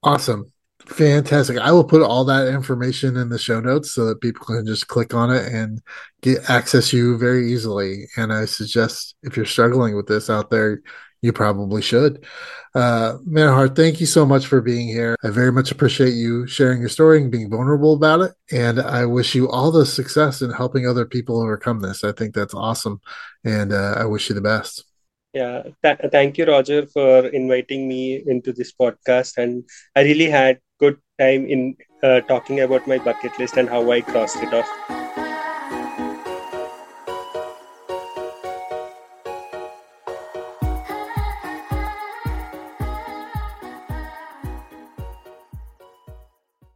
Awesome. 0.03 0.53
Fantastic. 0.85 1.59
I 1.59 1.73
will 1.73 1.85
put 1.85 2.03
all 2.03 2.25
that 2.27 2.49
information 2.49 3.17
in 3.17 3.29
the 3.29 3.39
show 3.39 3.61
notes 3.61 3.93
so 3.93 4.05
that 4.07 4.21
people 4.21 4.47
can 4.47 4.65
just 4.67 4.87
click 4.87 5.15
on 5.15 5.31
it 5.31 5.53
and 5.53 5.83
get 6.21 6.49
access 6.49 6.93
you 6.93 7.19
very 7.19 7.53
easily. 7.53 8.07
And 8.17 8.33
I 8.33 8.45
suggest 8.45 9.17
if 9.23 9.37
you're 9.37 9.47
struggling 9.47 9.97
with 9.97 10.07
this 10.07 10.31
out 10.31 10.51
there, 10.51 10.83
you 11.23 11.33
probably 11.33 11.83
should. 11.83 12.25
Uh, 12.75 13.17
Manohar, 13.27 13.75
thank 13.75 14.01
you 14.01 14.07
so 14.07 14.27
much 14.27 14.47
for 14.47 14.61
being 14.61 14.87
here. 14.87 15.17
I 15.25 15.31
very 15.31 15.51
much 15.51 15.73
appreciate 15.73 16.13
you 16.13 16.47
sharing 16.47 16.79
your 16.79 16.91
story 16.91 17.23
and 17.23 17.33
being 17.33 17.51
vulnerable 17.51 17.95
about 17.95 18.21
it. 18.21 18.33
And 18.53 18.79
I 18.81 19.07
wish 19.07 19.35
you 19.35 19.49
all 19.49 19.73
the 19.73 19.87
success 19.87 20.43
in 20.43 20.53
helping 20.53 20.87
other 20.87 21.07
people 21.07 21.41
overcome 21.41 21.81
this. 21.81 22.05
I 22.05 22.13
think 22.13 22.35
that's 22.35 22.55
awesome. 22.55 23.01
And 23.45 23.73
uh, 23.73 23.95
I 23.97 24.05
wish 24.05 24.29
you 24.29 24.35
the 24.35 24.41
best. 24.43 24.85
Yeah, 25.33 25.65
th- 25.83 25.99
thank 26.13 26.39
you, 26.39 26.45
Roger, 26.45 26.87
for 26.87 27.27
inviting 27.27 27.89
me 27.89 28.23
into 28.27 28.53
this 28.53 28.73
podcast. 28.73 29.37
And 29.37 29.65
I 29.95 30.03
really 30.03 30.31
had 30.31 30.61
time 31.19 31.47
in 31.47 31.77
uh, 32.03 32.21
talking 32.23 32.61
about 32.61 32.87
my 32.87 32.99
bucket 32.99 33.39
list 33.39 33.57
and 33.57 33.69
how 33.69 33.91
I 33.91 34.01
crossed 34.01 34.37
it 34.43 34.53
off. 34.53 34.96